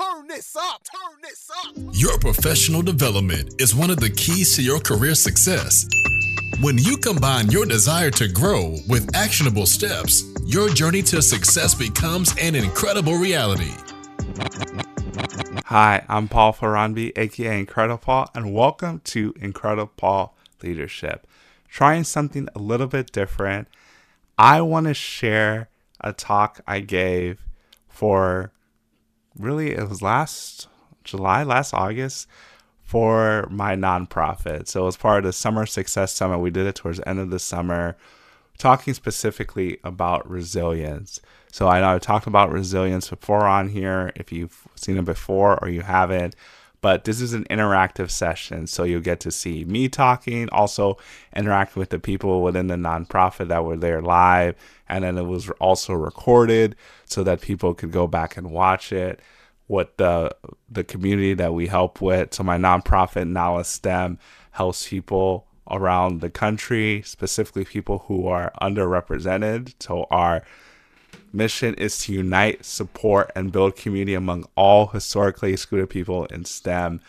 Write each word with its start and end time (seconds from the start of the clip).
Turn 0.00 0.28
this 0.28 0.56
up. 0.56 0.82
Turn 0.84 1.20
this 1.20 1.50
up. 1.50 1.74
Your 1.92 2.16
professional 2.18 2.80
development 2.80 3.60
is 3.60 3.74
one 3.74 3.90
of 3.90 3.98
the 3.98 4.08
keys 4.08 4.56
to 4.56 4.62
your 4.62 4.80
career 4.80 5.14
success. 5.14 5.86
When 6.62 6.78
you 6.78 6.96
combine 6.96 7.50
your 7.50 7.66
desire 7.66 8.10
to 8.12 8.26
grow 8.26 8.76
with 8.88 9.14
actionable 9.14 9.66
steps, 9.66 10.24
your 10.46 10.70
journey 10.70 11.02
to 11.02 11.20
success 11.20 11.74
becomes 11.74 12.34
an 12.40 12.54
incredible 12.54 13.16
reality. 13.16 13.72
Hi, 15.66 16.02
I'm 16.08 16.28
Paul 16.28 16.54
Faronbi, 16.54 17.12
aka 17.16 17.62
IncrediPaul, 17.62 18.28
and 18.34 18.54
welcome 18.54 19.00
to 19.04 19.34
IncrediPaul 19.34 20.30
Leadership. 20.62 21.26
Trying 21.68 22.04
something 22.04 22.48
a 22.54 22.58
little 22.58 22.86
bit 22.86 23.12
different. 23.12 23.68
I 24.38 24.62
want 24.62 24.86
to 24.86 24.94
share 24.94 25.68
a 26.00 26.14
talk 26.14 26.62
I 26.66 26.80
gave 26.80 27.44
for 27.86 28.50
really, 29.38 29.72
it 29.72 29.88
was 29.88 30.02
last 30.02 30.68
July, 31.04 31.42
last 31.42 31.72
August 31.74 32.28
for 32.82 33.46
my 33.50 33.76
nonprofit. 33.76 34.66
So 34.66 34.82
it 34.82 34.86
was 34.86 34.96
part 34.96 35.18
of 35.18 35.24
the 35.24 35.32
Summer 35.32 35.66
Success 35.66 36.12
Summit. 36.12 36.38
We 36.38 36.50
did 36.50 36.66
it 36.66 36.74
towards 36.74 36.98
the 36.98 37.08
end 37.08 37.20
of 37.20 37.30
the 37.30 37.38
summer, 37.38 37.96
talking 38.58 38.94
specifically 38.94 39.78
about 39.84 40.28
resilience. 40.28 41.20
So 41.52 41.68
I 41.68 41.80
know 41.80 41.88
I've 41.90 42.00
talked 42.00 42.26
about 42.26 42.52
resilience 42.52 43.08
before 43.08 43.46
on 43.46 43.68
here. 43.68 44.12
If 44.16 44.32
you've 44.32 44.66
seen 44.74 44.96
it 44.96 45.04
before 45.04 45.62
or 45.62 45.68
you 45.68 45.82
haven't, 45.82 46.34
but 46.80 47.04
this 47.04 47.20
is 47.20 47.32
an 47.32 47.44
interactive 47.50 48.10
session. 48.10 48.66
So 48.66 48.84
you'll 48.84 49.00
get 49.00 49.20
to 49.20 49.30
see 49.30 49.64
me 49.64 49.88
talking, 49.88 50.48
also 50.50 50.96
interacting 51.34 51.80
with 51.80 51.90
the 51.90 51.98
people 51.98 52.42
within 52.42 52.68
the 52.68 52.76
nonprofit 52.76 53.48
that 53.48 53.64
were 53.64 53.76
there 53.76 54.00
live. 54.00 54.54
And 54.88 55.04
then 55.04 55.18
it 55.18 55.26
was 55.26 55.50
also 55.60 55.92
recorded 55.92 56.76
so 57.04 57.22
that 57.24 57.40
people 57.40 57.74
could 57.74 57.92
go 57.92 58.06
back 58.06 58.36
and 58.36 58.50
watch 58.50 58.92
it. 58.92 59.20
What 59.66 59.98
the 59.98 60.34
the 60.68 60.82
community 60.82 61.34
that 61.34 61.54
we 61.54 61.68
help 61.68 62.00
with. 62.00 62.34
So 62.34 62.42
my 62.42 62.58
nonprofit 62.58 63.28
Nala 63.28 63.64
STEM 63.64 64.18
helps 64.50 64.88
people 64.88 65.46
around 65.70 66.20
the 66.20 66.30
country, 66.30 67.02
specifically 67.04 67.64
people 67.64 68.04
who 68.08 68.26
are 68.26 68.52
underrepresented. 68.60 69.74
So 69.78 70.08
our 70.10 70.42
mission 71.32 71.74
is 71.74 71.98
to 72.00 72.12
unite, 72.12 72.64
support, 72.64 73.30
and 73.34 73.52
build 73.52 73.76
community 73.76 74.14
among 74.14 74.46
all 74.56 74.88
historically 74.88 75.52
excluded 75.52 75.90
people 75.90 76.26
in 76.26 76.44
STEM. 76.44 77.00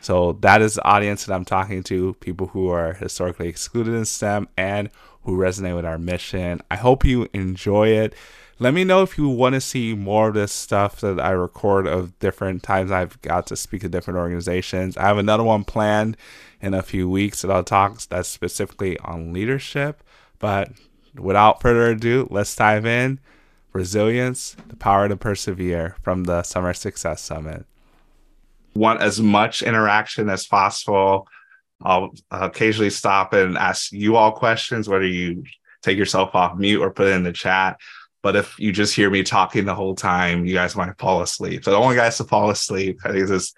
So 0.00 0.32
that 0.40 0.60
is 0.60 0.74
the 0.74 0.84
audience 0.84 1.24
that 1.24 1.34
I'm 1.34 1.46
talking 1.46 1.82
to, 1.84 2.14
people 2.14 2.48
who 2.48 2.68
are 2.68 2.92
historically 2.92 3.48
excluded 3.48 3.94
in 3.94 4.04
STEM 4.04 4.48
and 4.56 4.90
who 5.22 5.38
resonate 5.38 5.76
with 5.76 5.86
our 5.86 5.98
mission. 5.98 6.60
I 6.70 6.76
hope 6.76 7.04
you 7.04 7.28
enjoy 7.32 7.88
it. 7.88 8.14
Let 8.58 8.74
me 8.74 8.84
know 8.84 9.02
if 9.02 9.18
you 9.18 9.28
want 9.28 9.54
to 9.54 9.60
see 9.60 9.94
more 9.94 10.28
of 10.28 10.34
this 10.34 10.52
stuff 10.52 11.00
that 11.00 11.18
I 11.18 11.30
record 11.30 11.86
of 11.86 12.16
different 12.18 12.62
times 12.62 12.90
I've 12.90 13.20
got 13.22 13.46
to 13.48 13.56
speak 13.56 13.80
to 13.80 13.88
different 13.88 14.18
organizations. 14.18 14.96
I 14.96 15.06
have 15.06 15.18
another 15.18 15.42
one 15.42 15.64
planned 15.64 16.16
in 16.60 16.72
a 16.72 16.82
few 16.82 17.08
weeks 17.08 17.42
that 17.42 17.50
I'll 17.50 17.64
talk 17.64 18.00
that's 18.02 18.28
specifically 18.28 18.98
on 19.00 19.32
leadership. 19.32 20.04
But 20.38 20.70
without 21.16 21.62
further 21.62 21.90
ado, 21.90 22.28
let's 22.30 22.54
dive 22.54 22.86
in 22.86 23.18
resilience, 23.74 24.56
the 24.68 24.76
power 24.76 25.08
to 25.08 25.16
persevere 25.16 25.96
from 26.02 26.24
the 26.24 26.42
Summer 26.42 26.72
Success 26.72 27.20
Summit. 27.20 27.66
Want 28.74 29.02
as 29.02 29.20
much 29.20 29.62
interaction 29.62 30.30
as 30.30 30.46
possible. 30.46 31.28
I'll 31.82 32.14
occasionally 32.30 32.90
stop 32.90 33.34
and 33.34 33.58
ask 33.58 33.92
you 33.92 34.16
all 34.16 34.32
questions, 34.32 34.88
whether 34.88 35.06
you 35.06 35.44
take 35.82 35.98
yourself 35.98 36.34
off 36.34 36.56
mute 36.56 36.80
or 36.80 36.90
put 36.90 37.08
it 37.08 37.14
in 37.14 37.24
the 37.24 37.32
chat. 37.32 37.78
But 38.22 38.36
if 38.36 38.58
you 38.58 38.72
just 38.72 38.94
hear 38.94 39.10
me 39.10 39.22
talking 39.22 39.66
the 39.66 39.74
whole 39.74 39.94
time, 39.94 40.46
you 40.46 40.54
guys 40.54 40.74
might 40.76 40.98
fall 40.98 41.20
asleep. 41.20 41.64
So 41.64 41.70
I 41.70 41.74
don't 41.74 41.84
want 41.84 41.96
guys 41.96 42.16
to 42.18 42.24
fall 42.24 42.48
asleep. 42.48 43.00
I 43.04 43.12
think 43.12 43.28
this 43.28 43.52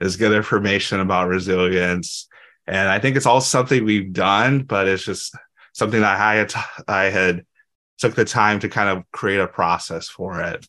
is 0.00 0.16
good 0.16 0.32
information 0.32 0.98
about 0.98 1.28
resilience. 1.28 2.26
And 2.66 2.88
I 2.88 2.98
think 2.98 3.16
it's 3.16 3.26
all 3.26 3.40
something 3.40 3.84
we've 3.84 4.12
done, 4.12 4.64
but 4.64 4.88
it's 4.88 5.04
just 5.04 5.36
something 5.72 6.00
that 6.00 6.18
I 6.18 6.34
had, 6.34 6.52
I 6.88 7.04
had 7.04 7.44
took 7.98 8.14
the 8.14 8.24
time 8.24 8.60
to 8.60 8.68
kind 8.68 8.88
of 8.88 9.04
create 9.12 9.40
a 9.40 9.46
process 9.46 10.08
for 10.08 10.40
it. 10.40 10.66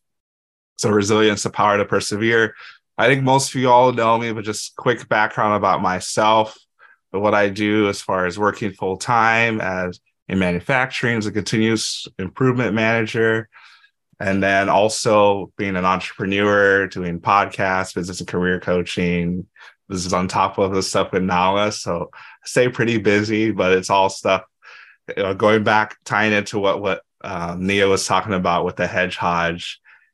So 0.77 0.89
resilience, 0.89 1.43
the 1.43 1.49
power 1.49 1.77
to 1.77 1.85
persevere. 1.85 2.55
I 2.97 3.07
think 3.07 3.23
most 3.23 3.49
of 3.49 3.61
you 3.61 3.69
all 3.69 3.93
know 3.93 4.17
me, 4.17 4.31
but 4.33 4.43
just 4.43 4.75
quick 4.75 5.07
background 5.07 5.55
about 5.55 5.81
myself. 5.81 6.57
What 7.11 7.33
I 7.33 7.49
do 7.49 7.89
as 7.89 8.01
far 8.01 8.25
as 8.25 8.37
working 8.37 8.71
full 8.71 8.97
time 8.97 9.61
as 9.61 9.99
in 10.27 10.37
manufacturing 10.37 11.17
as 11.17 11.25
a 11.25 11.31
continuous 11.31 12.07
improvement 12.19 12.75
manager, 12.75 13.49
and 14.19 14.43
then 14.43 14.69
also 14.69 15.51
being 15.57 15.75
an 15.75 15.85
entrepreneur, 15.85 16.87
doing 16.87 17.19
podcasts, 17.19 17.95
business 17.95 18.19
and 18.19 18.29
career 18.29 18.59
coaching. 18.59 19.47
This 19.87 20.05
is 20.05 20.13
on 20.13 20.27
top 20.27 20.59
of 20.59 20.71
the 20.71 20.83
stuff 20.83 21.11
with 21.11 21.23
Nala, 21.23 21.71
so 21.71 22.11
I 22.13 22.45
stay 22.45 22.69
pretty 22.69 22.99
busy, 22.99 23.49
but 23.49 23.71
it's 23.71 23.89
all 23.89 24.09
stuff 24.09 24.43
you 25.17 25.23
know, 25.23 25.33
going 25.33 25.63
back, 25.63 25.97
tying 26.05 26.31
into 26.31 26.59
what 26.59 26.79
what 26.79 27.01
um, 27.21 27.65
Nia 27.65 27.87
was 27.87 28.05
talking 28.05 28.33
about 28.33 28.65
with 28.65 28.75
the 28.75 28.87
hedgehog. 28.87 29.59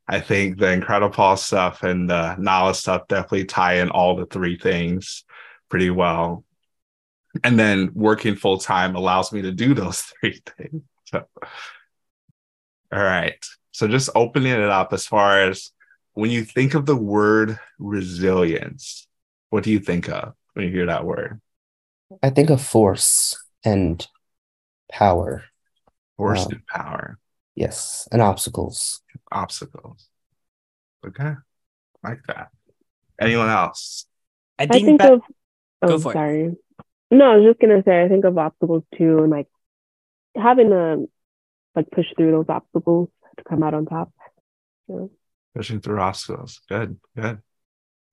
I 0.07 0.19
think 0.19 0.57
the 0.57 0.71
Incredible 0.71 1.35
stuff 1.37 1.83
and 1.83 2.09
the 2.09 2.35
Nala 2.35 2.75
stuff 2.75 3.07
definitely 3.07 3.45
tie 3.45 3.75
in 3.75 3.89
all 3.89 4.15
the 4.15 4.25
three 4.25 4.57
things 4.57 5.23
pretty 5.69 5.89
well. 5.89 6.43
And 7.43 7.59
then 7.59 7.91
working 7.93 8.35
full 8.35 8.59
time 8.59 8.95
allows 8.95 9.31
me 9.31 9.41
to 9.43 9.51
do 9.51 9.73
those 9.73 10.01
three 10.21 10.41
things. 10.57 10.83
So, 11.05 11.25
all 12.91 13.03
right. 13.03 13.43
So 13.71 13.87
just 13.87 14.09
opening 14.15 14.53
it 14.53 14.69
up 14.69 14.93
as 14.93 15.05
far 15.05 15.41
as 15.41 15.71
when 16.13 16.31
you 16.31 16.45
think 16.45 16.75
of 16.75 16.85
the 16.85 16.95
word 16.95 17.59
resilience, 17.77 19.07
what 19.49 19.63
do 19.63 19.71
you 19.71 19.79
think 19.79 20.07
of 20.09 20.33
when 20.53 20.65
you 20.65 20.71
hear 20.71 20.85
that 20.85 21.05
word? 21.05 21.41
I 22.23 22.29
think 22.29 22.49
of 22.49 22.61
force 22.61 23.35
and 23.63 24.05
power. 24.89 25.43
Force 26.17 26.45
um, 26.45 26.51
and 26.51 26.67
power. 26.67 27.19
Yes, 27.55 28.07
and 28.11 28.21
obstacles. 28.21 29.01
Obstacles. 29.31 30.07
Okay, 31.05 31.33
like 32.03 32.19
that. 32.27 32.49
Anyone 33.19 33.49
else? 33.49 34.05
I 34.59 34.65
think, 34.65 34.75
I 34.75 34.85
think 34.85 35.01
that, 35.01 35.13
of. 35.13 35.21
Oh, 35.81 35.97
sorry. 35.97 36.45
It. 36.45 36.57
No, 37.11 37.31
I 37.31 37.35
was 37.37 37.45
just 37.45 37.59
gonna 37.59 37.83
say 37.85 38.03
I 38.03 38.07
think 38.07 38.25
of 38.25 38.37
obstacles 38.37 38.83
too, 38.97 39.19
and 39.19 39.29
like 39.29 39.47
having 40.35 40.69
to 40.69 41.09
like 41.75 41.91
push 41.91 42.05
through 42.17 42.31
those 42.31 42.45
obstacles 42.49 43.09
to 43.37 43.43
come 43.43 43.63
out 43.63 43.73
on 43.73 43.85
top. 43.85 44.11
Yeah. 44.87 45.07
Pushing 45.55 45.81
through 45.81 45.99
obstacles. 45.99 46.61
Good. 46.67 46.97
Good. 47.15 47.41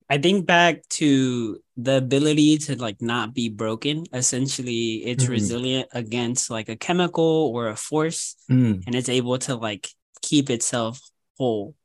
I 0.09 0.17
think 0.17 0.45
back 0.45 0.87
to 0.91 1.59
the 1.77 1.97
ability 1.97 2.57
to 2.59 2.75
like 2.75 3.01
not 3.01 3.33
be 3.33 3.49
broken. 3.49 4.05
Essentially, 4.13 5.05
it's 5.05 5.23
mm-hmm. 5.23 5.33
resilient 5.33 5.89
against 5.93 6.49
like 6.49 6.69
a 6.69 6.75
chemical 6.75 7.51
or 7.53 7.69
a 7.69 7.75
force, 7.75 8.35
mm. 8.49 8.83
and 8.85 8.95
it's 8.95 9.09
able 9.09 9.37
to 9.39 9.55
like 9.55 9.89
keep 10.21 10.49
itself 10.49 10.99
whole. 11.37 11.75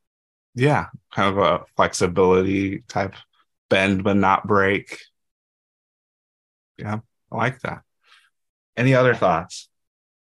Yeah, 0.55 0.87
kind 1.12 1.37
of 1.37 1.39
a 1.39 1.65
flexibility 1.77 2.83
type 2.89 3.15
bend 3.69 4.05
but 4.05 4.17
not 4.17 4.47
break. 4.47 4.99
Yeah, 6.77 7.01
I 7.31 7.37
like 7.37 7.61
that. 7.61 7.83
Any 8.77 8.95
other 8.95 9.15
thoughts? 9.15 9.69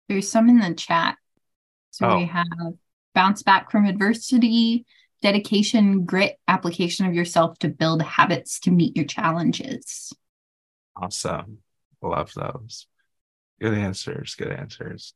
There's 0.09 0.31
some 0.31 0.49
in 0.49 0.59
the 0.59 0.75
chat. 0.75 1.17
So 1.91 2.09
oh. 2.09 2.17
we 2.19 2.27
have 2.27 2.47
bounce 3.15 3.43
back 3.43 3.71
from 3.71 3.84
adversity, 3.84 4.87
dedication, 5.23 6.05
grit, 6.05 6.37
application 6.47 7.06
of 7.06 7.15
yourself 7.15 7.59
to 7.61 7.69
build 7.69 8.03
habits 8.03 8.61
to 8.61 8.71
meet 8.71 8.97
your 8.97 9.06
challenges. 9.06 10.12
Awesome. 10.97 11.59
Love 12.03 12.33
those. 12.34 12.87
Good 13.61 13.75
answers. 13.75 14.34
Good 14.34 14.53
answers. 14.53 15.15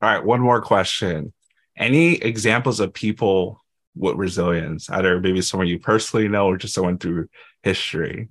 All 0.00 0.10
right. 0.10 0.24
One 0.24 0.40
more 0.40 0.62
question. 0.62 1.32
Any 1.76 2.14
examples 2.14 2.80
of 2.80 2.94
people 2.94 3.62
with 3.94 4.16
resilience, 4.16 4.88
either 4.90 5.20
maybe 5.20 5.42
someone 5.42 5.68
you 5.68 5.78
personally 5.78 6.28
know 6.28 6.46
or 6.46 6.56
just 6.56 6.74
someone 6.74 6.98
through 6.98 7.28
history? 7.62 8.28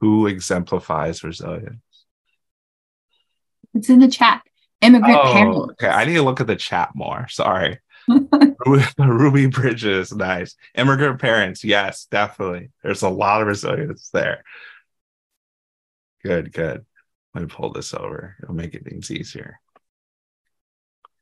Who 0.00 0.26
exemplifies 0.26 1.24
resilience? 1.24 1.80
It's 3.74 3.88
in 3.88 4.00
the 4.00 4.08
chat. 4.08 4.42
Immigrant 4.80 5.18
oh, 5.20 5.32
parents. 5.32 5.72
Okay. 5.72 5.88
I 5.88 6.04
need 6.04 6.14
to 6.14 6.22
look 6.22 6.40
at 6.40 6.46
the 6.46 6.56
chat 6.56 6.90
more. 6.94 7.26
Sorry. 7.28 7.80
Ruby 8.98 9.46
Bridges, 9.46 10.12
nice. 10.12 10.56
Immigrant 10.74 11.20
parents, 11.20 11.64
yes, 11.64 12.06
definitely. 12.10 12.70
There's 12.82 13.02
a 13.02 13.08
lot 13.08 13.40
of 13.40 13.48
resilience 13.48 14.10
there. 14.10 14.44
Good, 16.22 16.52
good. 16.52 16.84
Let 17.34 17.42
me 17.42 17.48
pull 17.48 17.72
this 17.72 17.94
over. 17.94 18.36
It'll 18.42 18.54
make 18.54 18.74
it 18.74 18.84
things 18.84 19.10
easier. 19.10 19.60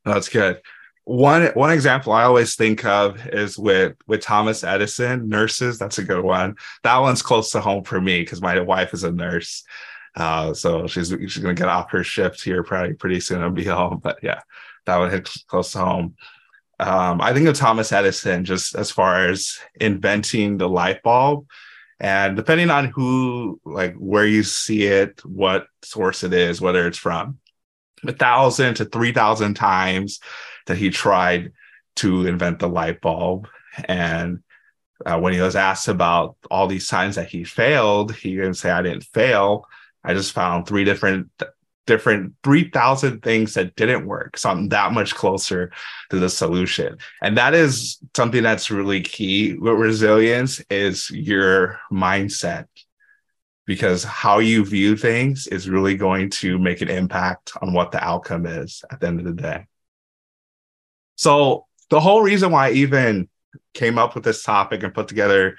That's 0.04 0.28
good. 0.28 0.60
One 1.04 1.46
one 1.54 1.70
example 1.70 2.12
I 2.12 2.24
always 2.24 2.56
think 2.56 2.84
of 2.84 3.24
is 3.28 3.56
with 3.58 3.96
with 4.08 4.22
Thomas 4.22 4.64
Edison 4.64 5.28
nurses. 5.28 5.78
That's 5.78 5.98
a 5.98 6.04
good 6.04 6.24
one. 6.24 6.56
That 6.82 6.98
one's 6.98 7.22
close 7.22 7.52
to 7.52 7.60
home 7.60 7.84
for 7.84 8.00
me 8.00 8.20
because 8.20 8.42
my 8.42 8.58
wife 8.60 8.92
is 8.92 9.04
a 9.04 9.12
nurse. 9.12 9.62
Uh, 10.16 10.54
so 10.54 10.86
she's 10.86 11.08
she's 11.08 11.38
gonna 11.38 11.54
get 11.54 11.68
off 11.68 11.90
her 11.90 12.02
shift 12.02 12.42
here 12.42 12.62
probably 12.64 12.94
pretty 12.94 13.20
soon 13.20 13.42
and 13.42 13.54
be 13.54 13.64
home. 13.64 14.00
But 14.02 14.18
yeah, 14.22 14.40
that 14.86 14.96
one 14.96 15.10
hits 15.10 15.44
close 15.44 15.72
to 15.72 15.78
home 15.78 16.16
um, 16.78 17.20
I 17.20 17.32
think 17.32 17.46
of 17.48 17.56
Thomas 17.56 17.92
Edison 17.92 18.44
just 18.44 18.74
as 18.74 18.90
far 18.90 19.28
as 19.28 19.58
inventing 19.80 20.58
the 20.58 20.68
light 20.68 21.02
bulb. 21.02 21.46
And 21.98 22.36
depending 22.36 22.68
on 22.68 22.86
who, 22.86 23.60
like 23.64 23.94
where 23.94 24.26
you 24.26 24.42
see 24.42 24.84
it, 24.84 25.24
what 25.24 25.66
source 25.82 26.22
it 26.22 26.34
is, 26.34 26.60
whether 26.60 26.86
it's 26.86 26.98
from 26.98 27.38
a 28.06 28.12
thousand 28.12 28.74
to 28.74 28.84
3,000 28.84 29.54
times 29.54 30.20
that 30.66 30.76
he 30.76 30.90
tried 30.90 31.52
to 31.96 32.26
invent 32.26 32.58
the 32.58 32.68
light 32.68 33.00
bulb. 33.00 33.48
And 33.84 34.40
uh, 35.04 35.18
when 35.18 35.32
he 35.32 35.40
was 35.40 35.56
asked 35.56 35.88
about 35.88 36.36
all 36.50 36.66
these 36.66 36.88
times 36.88 37.16
that 37.16 37.28
he 37.28 37.44
failed, 37.44 38.14
he 38.14 38.34
didn't 38.34 38.54
say, 38.54 38.70
I 38.70 38.82
didn't 38.82 39.04
fail. 39.04 39.66
I 40.04 40.12
just 40.12 40.32
found 40.32 40.66
three 40.66 40.84
different 40.84 41.30
different 41.86 42.34
3000 42.44 43.22
things 43.22 43.54
that 43.54 43.74
didn't 43.76 44.06
work 44.06 44.36
so 44.36 44.50
i'm 44.50 44.68
that 44.68 44.92
much 44.92 45.14
closer 45.14 45.70
to 46.10 46.18
the 46.18 46.28
solution. 46.28 46.98
And 47.22 47.36
that 47.36 47.54
is 47.54 47.98
something 48.14 48.42
that's 48.42 48.70
really 48.70 49.00
key 49.00 49.54
with 49.54 49.74
resilience 49.74 50.60
is 50.70 51.10
your 51.10 51.78
mindset 51.92 52.66
because 53.66 54.04
how 54.04 54.38
you 54.38 54.64
view 54.64 54.96
things 54.96 55.46
is 55.48 55.68
really 55.68 55.96
going 55.96 56.30
to 56.30 56.58
make 56.58 56.80
an 56.80 56.88
impact 56.88 57.52
on 57.60 57.72
what 57.72 57.90
the 57.90 58.02
outcome 58.02 58.46
is 58.46 58.84
at 58.90 59.00
the 59.00 59.08
end 59.08 59.18
of 59.18 59.26
the 59.26 59.42
day. 59.42 59.66
So 61.16 61.66
the 61.90 62.00
whole 62.00 62.22
reason 62.22 62.52
why 62.52 62.68
i 62.68 62.72
even 62.72 63.28
came 63.74 63.98
up 63.98 64.14
with 64.14 64.24
this 64.24 64.42
topic 64.42 64.82
and 64.82 64.94
put 64.94 65.08
together 65.08 65.56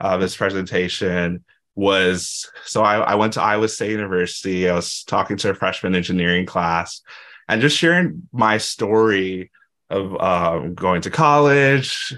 uh, 0.00 0.16
this 0.16 0.36
presentation 0.36 1.44
was 1.74 2.50
so 2.64 2.82
I, 2.82 2.98
I 2.98 3.14
went 3.16 3.32
to 3.34 3.42
Iowa 3.42 3.68
State 3.68 3.90
University. 3.90 4.68
I 4.68 4.74
was 4.74 5.02
talking 5.04 5.36
to 5.38 5.50
a 5.50 5.54
freshman 5.54 5.94
engineering 5.94 6.46
class 6.46 7.02
and 7.48 7.60
just 7.60 7.76
sharing 7.76 8.28
my 8.32 8.58
story 8.58 9.50
of 9.90 10.20
um, 10.20 10.74
going 10.74 11.02
to 11.02 11.10
college, 11.10 12.16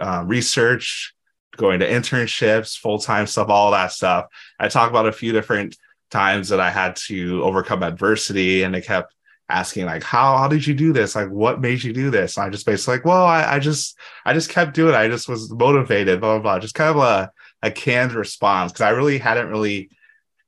uh, 0.00 0.24
research, 0.26 1.14
going 1.56 1.80
to 1.80 1.88
internships, 1.88 2.78
full 2.78 2.98
time 2.98 3.26
stuff, 3.26 3.48
all 3.48 3.72
that 3.72 3.92
stuff. 3.92 4.26
I 4.58 4.68
talked 4.68 4.90
about 4.90 5.08
a 5.08 5.12
few 5.12 5.32
different 5.32 5.76
times 6.10 6.48
that 6.48 6.60
I 6.60 6.70
had 6.70 6.96
to 7.06 7.42
overcome 7.42 7.82
adversity, 7.82 8.62
and 8.62 8.74
they 8.74 8.80
kept 8.80 9.14
asking 9.48 9.86
like, 9.86 10.02
"How 10.02 10.36
how 10.36 10.48
did 10.48 10.66
you 10.66 10.74
do 10.74 10.92
this? 10.92 11.16
Like, 11.16 11.30
what 11.30 11.60
made 11.60 11.82
you 11.82 11.92
do 11.92 12.10
this?" 12.10 12.36
And 12.36 12.46
I 12.46 12.50
just 12.50 12.66
basically 12.66 12.96
like, 12.96 13.04
"Well, 13.04 13.24
I, 13.24 13.54
I 13.54 13.58
just 13.58 13.98
I 14.24 14.32
just 14.32 14.50
kept 14.50 14.74
doing 14.74 14.94
it. 14.94 14.96
I 14.96 15.08
just 15.08 15.28
was 15.28 15.50
motivated." 15.50 16.20
Blah 16.20 16.38
blah 16.38 16.42
blah. 16.42 16.58
Just 16.60 16.74
kind 16.74 16.90
of 16.90 17.02
a 17.02 17.32
a 17.62 17.70
canned 17.70 18.12
response 18.12 18.72
because 18.72 18.82
I 18.82 18.90
really 18.90 19.18
hadn't 19.18 19.48
really 19.48 19.90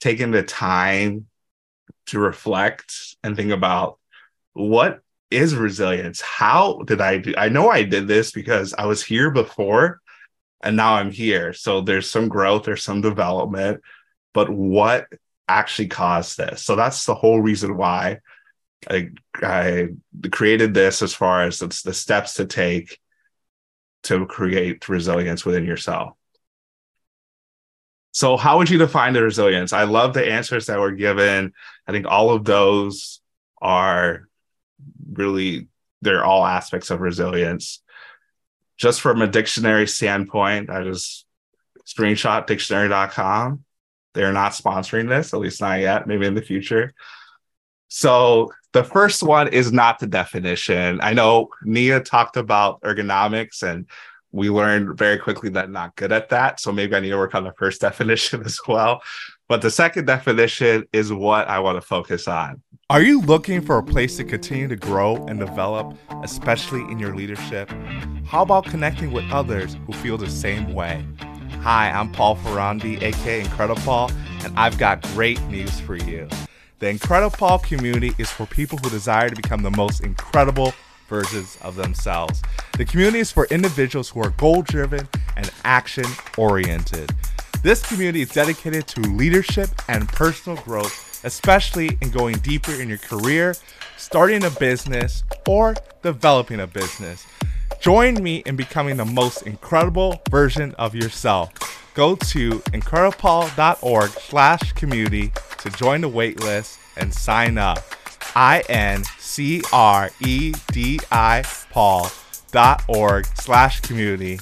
taken 0.01 0.31
the 0.31 0.43
time 0.43 1.27
to 2.07 2.19
reflect 2.19 3.17
and 3.23 3.37
think 3.37 3.53
about 3.53 3.99
what 4.53 5.01
is 5.31 5.55
resilience? 5.55 6.21
How 6.21 6.83
did 6.83 7.01
I 7.01 7.19
do? 7.19 7.35
I 7.37 7.49
know 7.49 7.69
I 7.69 7.85
did 7.85 8.09
this 8.09 8.33
because 8.33 8.75
I 8.75 8.87
was 8.87 9.03
here 9.03 9.31
before 9.31 10.01
and 10.63 10.77
now 10.77 10.95
I'm 10.95 11.11
here. 11.11 11.53
So 11.53 11.81
there's 11.81 12.11
some 12.11 12.29
growth, 12.29 12.65
there's 12.65 12.83
some 12.83 13.01
development, 13.01 13.81
but 14.35 14.51
what 14.51 15.07
actually 15.49 15.89
caused 15.89 16.37
this? 16.37 16.63
So 16.63 16.77
that's 16.77 17.05
the 17.05 17.15
whole 17.15 17.41
reason 17.41 17.77
why 17.77 18.19
I, 18.89 19.11
I 19.43 19.89
created 20.31 20.75
this 20.75 21.03
as 21.03 21.15
far 21.15 21.43
as 21.43 21.63
it's 21.63 21.83
the 21.83 21.95
steps 21.95 22.35
to 22.35 22.47
take 22.47 22.99
to 24.05 24.27
create 24.27 24.89
resilience 24.89 25.45
within 25.45 25.67
yourself. 25.67 26.15
So, 28.13 28.37
how 28.37 28.59
would 28.59 28.71
you 28.71 28.79
define 28.79 29.13
the 29.13 29.23
resilience? 29.23 29.73
I 29.73 29.85
love 29.85 30.15
the 30.15 30.27
answers 30.27 30.67
that 30.67 30.81
were 30.81 30.93
given. 30.93 31.53
I 31.87 31.93
think 31.93 32.07
all 32.09 32.31
of 32.31 32.45
those 32.45 33.21
are 33.63 34.29
really, 35.13 35.69
they're 36.03 36.25
all 36.25 36.45
aspects 36.45 36.91
of 36.91 37.01
resilience. 37.01 37.83
Just 38.77 39.01
from 39.01 39.23
a 39.23 39.29
dictionary 39.29 39.87
standpoint, 39.87 40.71
I 40.71 40.83
just 40.83 41.27
screenshot 41.87 42.47
dictionary.com. 42.47 43.65
They're 44.15 44.33
not 44.33 44.53
sponsoring 44.53 45.09
this, 45.09 45.33
at 45.33 45.41
least 45.41 45.61
not 45.61 45.81
yet, 45.81 46.07
maybe 46.07 46.27
in 46.27 46.35
the 46.35 46.43
future. 46.43 46.93
So, 47.89 48.51
the 48.73 48.85
first 48.85 49.23
one 49.23 49.49
is 49.49 49.73
not 49.73 49.99
the 49.99 50.07
definition. 50.07 51.01
I 51.01 51.13
know 51.13 51.49
Nia 51.63 52.01
talked 52.01 52.37
about 52.37 52.81
ergonomics 52.83 53.63
and 53.63 53.87
we 54.33 54.49
learned 54.51 54.97
very 54.97 55.19
quickly 55.19 55.51
that 55.51 55.65
I'm 55.65 55.73
not 55.73 55.97
good 55.97 56.13
at 56.13 56.29
that. 56.29 56.61
So 56.61 56.73
maybe 56.73 56.95
I 56.95 57.01
need 57.01 57.11
to 57.11 57.17
work 57.17 57.35
on 57.35 57.45
the 57.45 57.53
first 57.53 57.81
definition 57.81 58.43
as 58.45 58.59
well. 58.67 59.03
But 59.49 59.63
the 59.63 59.71
second 59.71 60.07
definition 60.07 60.85
is 60.93 61.13
what 61.13 61.49
I 61.49 61.59
want 61.59 61.77
to 61.77 61.87
focus 61.87 62.29
on. 62.29 62.63
Are 62.89 63.03
you 63.03 63.21
looking 63.21 63.61
for 63.61 63.79
a 63.79 63.83
place 63.83 64.17
to 64.17 64.25
continue 64.25 64.69
to 64.69 64.77
grow 64.77 65.17
and 65.27 65.39
develop, 65.39 65.97
especially 66.23 66.81
in 66.91 66.99
your 66.99 67.15
leadership? 67.15 67.71
How 68.25 68.43
about 68.43 68.65
connecting 68.65 69.13
with 69.13 69.25
others 69.31 69.77
who 69.87 69.93
feel 69.93 70.17
the 70.17 70.31
same 70.31 70.75
way? 70.75 71.05
Hi, 71.63 71.91
I'm 71.91 72.11
Paul 72.11 72.37
Faronbi, 72.37 73.03
aka 73.03 73.43
IncrediPaul, 73.43 74.13
and 74.45 74.59
I've 74.59 74.79
got 74.79 75.03
great 75.15 75.41
news 75.49 75.79
for 75.81 75.97
you. 75.97 76.29
The 76.79 76.87
IncrediPaul 76.87 77.63
community 77.63 78.13
is 78.19 78.31
for 78.31 78.47
people 78.47 78.79
who 78.79 78.89
desire 78.89 79.29
to 79.29 79.37
become 79.37 79.63
the 79.63 79.71
most 79.71 80.01
incredible 80.01 80.73
versions 81.11 81.59
of 81.61 81.77
themselves. 81.77 82.41
The 82.79 82.87
community 82.87 83.19
is 83.19 83.31
for 83.31 83.47
individuals 83.51 84.09
who 84.09 84.21
are 84.21 84.31
goal 84.31 84.63
driven 84.63 85.07
and 85.37 85.51
action 85.65 86.07
oriented. 86.39 87.11
This 87.63 87.87
community 87.87 88.23
is 88.23 88.31
dedicated 88.31 88.87
to 88.87 89.01
leadership 89.03 89.69
and 89.89 90.09
personal 90.09 90.57
growth, 90.63 91.21
especially 91.25 91.99
in 92.01 92.11
going 92.11 92.37
deeper 92.39 92.73
in 92.73 92.89
your 92.89 92.99
career, 92.99 93.55
starting 93.99 94.45
a 94.45 94.51
business, 94.51 95.25
or 95.47 95.75
developing 96.03 96.61
a 96.61 96.67
business. 96.67 97.27
Join 97.81 98.23
me 98.23 98.37
in 98.47 98.57
becoming 98.57 98.97
the 98.97 99.05
most 99.05 99.43
incredible 99.43 100.23
version 100.31 100.75
of 100.79 100.95
yourself. 100.95 101.53
Go 101.95 102.15
to 102.15 102.61
incredipaul.org 102.73 104.11
slash 104.11 104.73
community 104.73 105.33
to 105.59 105.71
join 105.71 106.01
the 106.01 106.09
waitlist 106.09 106.79
and 106.97 107.13
sign 107.13 107.59
up. 107.59 107.79
I 108.35 108.63
N 108.69 109.05
C 109.19 109.63
R 109.73 110.11
E 110.21 110.53
D 110.73 111.01
I 111.11 111.43
Paul 111.71 112.11
dot 112.53 112.83
org 112.89 113.27
slash 113.35 113.81
community. 113.81 114.39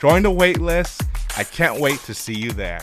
Join 0.00 0.22
the 0.22 0.30
waitlist. 0.30 1.04
I 1.38 1.44
can't 1.44 1.80
wait 1.80 1.98
to 2.00 2.14
see 2.14 2.34
you 2.34 2.52
there. 2.52 2.82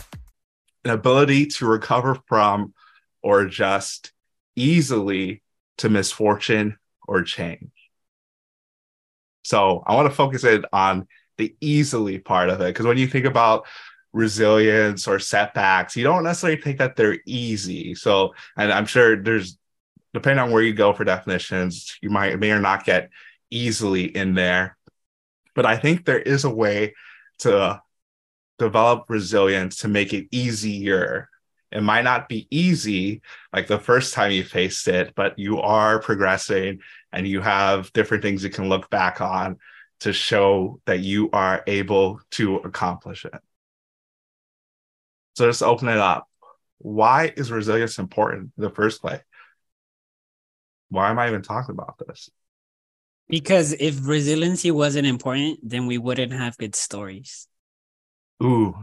An 0.84 0.90
ability 0.90 1.46
to 1.46 1.66
recover 1.66 2.18
from 2.28 2.74
or 3.22 3.40
adjust 3.40 4.12
easily 4.56 5.42
to 5.78 5.88
misfortune 5.88 6.76
or 7.06 7.22
change. 7.22 7.70
So 9.42 9.82
I 9.86 9.94
want 9.94 10.08
to 10.08 10.14
focus 10.14 10.44
it 10.44 10.64
on 10.72 11.06
the 11.36 11.54
easily 11.60 12.18
part 12.18 12.48
of 12.48 12.60
it 12.60 12.66
because 12.66 12.86
when 12.86 12.98
you 12.98 13.06
think 13.06 13.26
about 13.26 13.66
resilience 14.12 15.08
or 15.08 15.18
setbacks, 15.18 15.96
you 15.96 16.04
don't 16.04 16.24
necessarily 16.24 16.60
think 16.60 16.78
that 16.78 16.96
they're 16.96 17.18
easy. 17.26 17.94
So, 17.94 18.34
and 18.56 18.72
I'm 18.72 18.86
sure 18.86 19.20
there's 19.20 19.58
depending 20.14 20.42
on 20.42 20.52
where 20.52 20.62
you 20.62 20.72
go 20.72 20.92
for 20.92 21.04
definitions, 21.04 21.98
you 22.00 22.08
might 22.08 22.38
may 22.38 22.52
or 22.52 22.60
not 22.60 22.84
get 22.84 23.10
easily 23.50 24.04
in 24.04 24.34
there. 24.34 24.76
But 25.54 25.66
I 25.66 25.76
think 25.76 26.04
there 26.04 26.20
is 26.20 26.44
a 26.44 26.50
way 26.50 26.94
to 27.40 27.82
develop 28.58 29.06
resilience 29.08 29.78
to 29.78 29.88
make 29.88 30.14
it 30.14 30.28
easier. 30.30 31.28
It 31.72 31.82
might 31.82 32.04
not 32.04 32.28
be 32.28 32.46
easy 32.50 33.20
like 33.52 33.66
the 33.66 33.80
first 33.80 34.14
time 34.14 34.30
you 34.30 34.44
faced 34.44 34.86
it, 34.86 35.12
but 35.16 35.36
you 35.36 35.60
are 35.60 35.98
progressing 35.98 36.78
and 37.12 37.26
you 37.26 37.40
have 37.40 37.92
different 37.92 38.22
things 38.22 38.44
you 38.44 38.50
can 38.50 38.68
look 38.68 38.88
back 38.90 39.20
on 39.20 39.58
to 40.00 40.12
show 40.12 40.80
that 40.86 41.00
you 41.00 41.30
are 41.32 41.64
able 41.66 42.20
to 42.32 42.56
accomplish 42.56 43.24
it. 43.24 43.34
So 45.34 45.46
just 45.46 45.62
open 45.62 45.88
it 45.88 45.98
up. 45.98 46.28
Why 46.78 47.32
is 47.36 47.50
resilience 47.50 47.98
important 47.98 48.52
in 48.56 48.62
the 48.62 48.70
first 48.70 49.00
place? 49.00 49.20
Why 50.94 51.10
am 51.10 51.18
I 51.18 51.28
even 51.28 51.42
talking 51.42 51.72
about 51.72 52.00
this? 52.06 52.30
Because 53.28 53.72
if 53.72 54.06
resiliency 54.06 54.70
wasn't 54.70 55.06
important, 55.06 55.58
then 55.62 55.86
we 55.86 55.98
wouldn't 55.98 56.32
have 56.32 56.56
good 56.58 56.74
stories. 56.74 57.48
Ooh, 58.42 58.74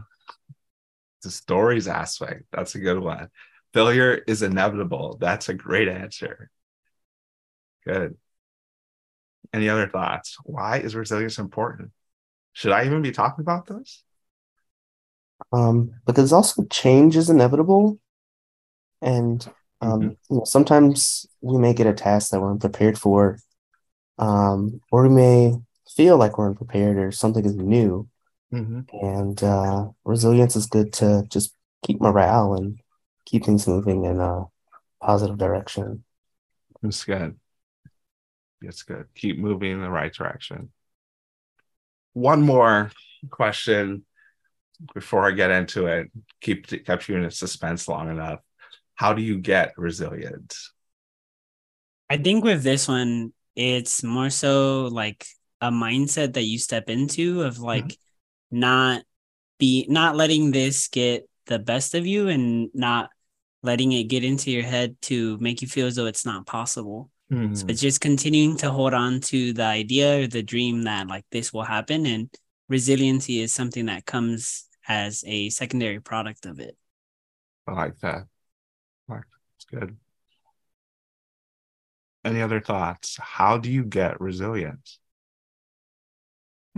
the 1.22 1.30
stories 1.30 1.88
aspect. 1.88 2.44
That's 2.52 2.74
a 2.74 2.80
good 2.80 2.98
one. 2.98 3.28
Failure 3.72 4.22
is 4.26 4.42
inevitable. 4.42 5.16
That's 5.20 5.48
a 5.48 5.54
great 5.54 5.88
answer. 5.88 6.50
Good. 7.86 8.16
Any 9.52 9.68
other 9.68 9.88
thoughts? 9.88 10.36
Why 10.44 10.78
is 10.78 10.94
resilience 10.94 11.38
important? 11.38 11.90
Should 12.52 12.72
I 12.72 12.84
even 12.84 13.02
be 13.02 13.12
talking 13.12 13.42
about 13.42 13.66
this? 13.66 14.04
Um, 15.52 15.92
because 16.06 16.32
also 16.32 16.64
change 16.64 17.16
is 17.16 17.30
inevitable. 17.30 17.98
And 19.00 19.46
um, 19.82 20.00
mm-hmm. 20.00 20.08
you 20.30 20.36
know, 20.38 20.44
sometimes 20.44 21.26
we 21.40 21.58
may 21.58 21.74
get 21.74 21.86
a 21.86 21.92
task 21.92 22.30
that 22.30 22.40
we're 22.40 22.52
unprepared 22.52 22.96
for, 22.96 23.38
um, 24.18 24.80
or 24.90 25.02
we 25.02 25.08
may 25.08 25.54
feel 25.94 26.16
like 26.16 26.38
we're 26.38 26.48
unprepared 26.48 26.96
or 26.96 27.10
something 27.12 27.44
is 27.44 27.56
new. 27.56 28.08
Mm-hmm. 28.54 28.80
And 29.04 29.42
uh, 29.42 29.88
resilience 30.04 30.56
is 30.56 30.66
good 30.66 30.92
to 30.94 31.24
just 31.28 31.54
keep 31.84 32.00
morale 32.00 32.54
and 32.54 32.78
keep 33.26 33.44
things 33.44 33.66
moving 33.66 34.04
in 34.04 34.20
a 34.20 34.44
positive 35.00 35.38
direction. 35.38 36.04
It's 36.82 37.04
good. 37.04 37.36
It's 38.60 38.82
good. 38.82 39.06
Keep 39.14 39.38
moving 39.38 39.72
in 39.72 39.80
the 39.80 39.90
right 39.90 40.12
direction. 40.12 40.70
one 42.12 42.42
more 42.42 42.90
question 43.30 44.04
before 44.94 45.26
I 45.26 45.32
get 45.32 45.50
into 45.50 45.86
it. 45.86 46.10
Keep 46.40 46.84
kept 46.84 47.08
you 47.08 47.16
in 47.16 47.30
suspense 47.30 47.88
long 47.88 48.10
enough. 48.10 48.40
How 49.02 49.12
do 49.12 49.20
you 49.20 49.38
get 49.38 49.72
resilient? 49.76 50.56
I 52.08 52.18
think 52.18 52.44
with 52.44 52.62
this 52.62 52.86
one, 52.86 53.32
it's 53.56 54.04
more 54.04 54.30
so 54.30 54.86
like 54.92 55.26
a 55.60 55.72
mindset 55.72 56.34
that 56.34 56.44
you 56.44 56.56
step 56.56 56.88
into 56.88 57.42
of 57.42 57.58
like 57.58 57.84
mm-hmm. 57.84 58.60
not 58.60 59.02
be 59.58 59.86
not 59.88 60.14
letting 60.14 60.52
this 60.52 60.86
get 60.86 61.28
the 61.46 61.58
best 61.58 61.96
of 61.96 62.06
you 62.06 62.28
and 62.28 62.70
not 62.74 63.10
letting 63.64 63.90
it 63.90 64.04
get 64.04 64.22
into 64.22 64.52
your 64.52 64.62
head 64.62 64.94
to 65.02 65.36
make 65.38 65.62
you 65.62 65.66
feel 65.66 65.88
as 65.88 65.96
though 65.96 66.06
it's 66.06 66.24
not 66.24 66.46
possible. 66.46 67.10
Mm-hmm. 67.32 67.54
So 67.54 67.66
just 67.66 68.00
continuing 68.00 68.56
to 68.58 68.70
hold 68.70 68.94
on 68.94 69.20
to 69.32 69.52
the 69.52 69.64
idea 69.64 70.22
or 70.22 70.26
the 70.28 70.44
dream 70.44 70.84
that 70.84 71.08
like 71.08 71.24
this 71.32 71.52
will 71.52 71.64
happen 71.64 72.06
and 72.06 72.30
resiliency 72.68 73.40
is 73.40 73.52
something 73.52 73.86
that 73.86 74.06
comes 74.06 74.68
as 74.86 75.24
a 75.26 75.50
secondary 75.50 76.00
product 76.00 76.46
of 76.46 76.60
it. 76.60 76.76
I 77.66 77.72
like 77.72 77.98
that. 77.98 78.26
It's 79.08 79.64
good. 79.70 79.96
Any 82.24 82.40
other 82.40 82.60
thoughts? 82.60 83.16
How 83.20 83.58
do 83.58 83.70
you 83.70 83.84
get 83.84 84.20
resilience? 84.20 84.98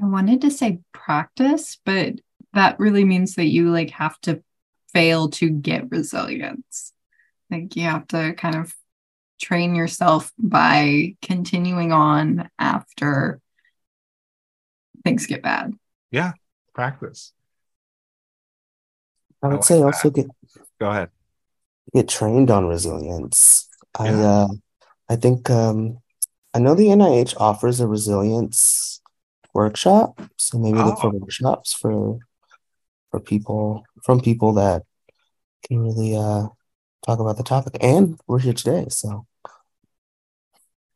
I 0.03 0.07
wanted 0.07 0.41
to 0.43 0.51
say 0.51 0.81
practice, 0.93 1.79
but 1.85 2.15
that 2.53 2.79
really 2.79 3.05
means 3.05 3.37
that 3.37 3.47
you 3.47 3.71
like 3.71 3.91
have 3.91 4.21
to 4.23 4.43
fail 4.93 5.29
to 5.31 5.51
get 5.51 5.91
resilience. 5.91 6.93
Like 7.51 7.77
you 7.77 7.85
have 7.85 8.07
to 8.09 8.35
kind 8.35 8.57
of 8.57 8.75
train 9.41 9.75
yourself 9.75 10.33
by 10.39 11.17
continuing 11.23 11.93
on 11.93 12.49
after 12.59 13.41
things 15.05 15.27
get 15.27 15.43
bad. 15.43 15.75
Yeah, 16.11 16.33
practice. 16.75 17.33
I 19.43 19.49
would 19.49 19.55
I 19.55 19.57
like 19.57 19.65
say 19.65 19.77
that. 19.77 19.85
also 19.85 20.11
get 20.11 20.27
go 20.81 20.91
ahead. 20.91 21.11
Get 21.93 22.09
trained 22.09 22.51
on 22.51 22.67
resilience. 22.67 23.69
Yeah. 24.01 24.05
I 24.05 24.11
uh 24.11 24.49
I 25.09 25.17
think 25.17 25.51
um 25.51 25.99
I 26.53 26.61
know 26.61 26.75
the 26.75 26.87
NIH 26.89 27.37
offers 27.37 27.81
a 27.81 27.87
resilience 27.87 29.01
workshop. 29.53 30.21
So 30.37 30.59
maybe 30.59 30.79
oh. 30.79 30.87
look 30.87 30.99
for 31.01 31.09
oh. 31.09 31.19
workshops 31.19 31.75
for 31.75 32.19
for 33.11 33.21
people 33.21 33.85
from 34.05 34.21
people 34.21 34.55
that 34.55 34.83
can 35.67 35.81
really 35.81 36.17
uh 36.17 36.47
talk 37.05 37.19
about 37.19 37.37
the 37.37 37.43
topic. 37.43 37.77
And 37.81 38.19
we're 38.27 38.39
here 38.39 38.55
today, 38.55 38.87
so 38.89 39.27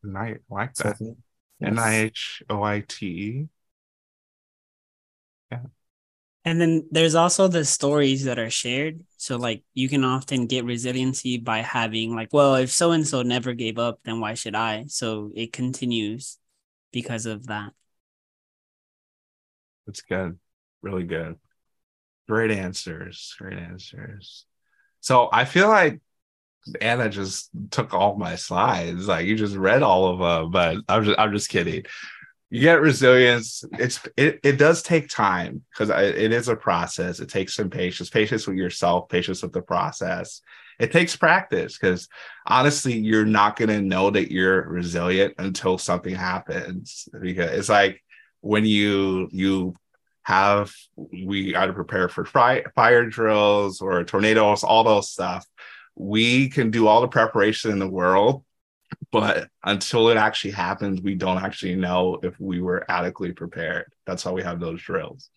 Night 0.02 0.38
like 0.48 0.74
that. 0.74 1.00
N 1.62 1.78
I 1.78 1.96
H 1.96 2.42
O 2.48 2.62
I 2.62 2.84
T. 2.86 3.48
Yeah. 5.50 5.62
And 6.44 6.60
then 6.60 6.88
there's 6.90 7.14
also 7.14 7.48
the 7.48 7.64
stories 7.64 8.24
that 8.24 8.38
are 8.38 8.50
shared. 8.50 9.00
So 9.16 9.36
like 9.36 9.64
you 9.74 9.88
can 9.88 10.04
often 10.04 10.46
get 10.46 10.64
resiliency 10.64 11.36
by 11.36 11.58
having 11.58 12.14
like, 12.14 12.32
well, 12.32 12.54
if 12.54 12.70
so 12.70 12.92
and 12.92 13.06
so 13.06 13.22
never 13.22 13.52
gave 13.52 13.78
up, 13.78 14.00
then 14.04 14.20
why 14.20 14.34
should 14.34 14.54
I? 14.54 14.84
So 14.88 15.30
it 15.34 15.52
continues 15.52 16.38
because 16.92 17.26
of 17.26 17.48
that. 17.48 17.72
That's 19.86 20.02
good. 20.02 20.38
Really 20.82 21.04
good. 21.04 21.36
Great 22.28 22.50
answers. 22.50 23.34
Great 23.38 23.58
answers. 23.58 24.44
So 25.00 25.28
I 25.32 25.44
feel 25.44 25.68
like 25.68 26.00
Anna 26.80 27.08
just 27.08 27.50
took 27.70 27.94
all 27.94 28.16
my 28.16 28.36
slides. 28.36 29.08
Like 29.08 29.26
you 29.26 29.36
just 29.36 29.56
read 29.56 29.82
all 29.82 30.08
of 30.08 30.18
them, 30.18 30.50
but 30.50 30.78
I'm 30.88 31.04
just 31.04 31.18
I'm 31.18 31.32
just 31.32 31.48
kidding. 31.48 31.84
You 32.50 32.62
get 32.62 32.80
resilience. 32.80 33.62
It's 33.72 34.00
it, 34.16 34.40
it 34.42 34.56
does 34.56 34.82
take 34.82 35.08
time 35.08 35.62
because 35.70 35.90
it 35.90 36.32
is 36.32 36.48
a 36.48 36.56
process. 36.56 37.20
It 37.20 37.28
takes 37.28 37.54
some 37.54 37.68
patience, 37.68 38.08
patience 38.08 38.46
with 38.46 38.56
yourself, 38.56 39.08
patience 39.10 39.42
with 39.42 39.52
the 39.52 39.60
process. 39.60 40.40
It 40.78 40.90
takes 40.90 41.14
practice 41.14 41.76
because 41.76 42.08
honestly, 42.46 42.96
you're 42.96 43.26
not 43.26 43.56
gonna 43.56 43.82
know 43.82 44.10
that 44.10 44.32
you're 44.32 44.66
resilient 44.66 45.34
until 45.38 45.76
something 45.76 46.14
happens. 46.14 47.08
Because 47.20 47.50
it's 47.50 47.68
like 47.68 48.02
when 48.40 48.64
you 48.64 49.28
you 49.30 49.74
have 50.22 50.72
we 50.94 51.54
either 51.54 51.72
prepare 51.72 52.08
for 52.08 52.24
fire 52.24 53.06
drills 53.06 53.80
or 53.80 54.04
tornadoes, 54.04 54.62
all 54.62 54.84
those 54.84 55.10
stuff. 55.10 55.46
We 55.96 56.48
can 56.48 56.70
do 56.70 56.86
all 56.86 57.00
the 57.00 57.08
preparation 57.08 57.72
in 57.72 57.78
the 57.78 57.88
world, 57.88 58.44
but 59.10 59.48
until 59.64 60.10
it 60.10 60.16
actually 60.16 60.50
happens, 60.50 61.00
we 61.00 61.14
don't 61.14 61.42
actually 61.42 61.76
know 61.76 62.18
if 62.22 62.38
we 62.38 62.60
were 62.60 62.84
adequately 62.90 63.32
prepared. 63.32 63.92
That's 64.06 64.24
why 64.24 64.32
we 64.32 64.42
have 64.42 64.60
those 64.60 64.82
drills. 64.82 65.30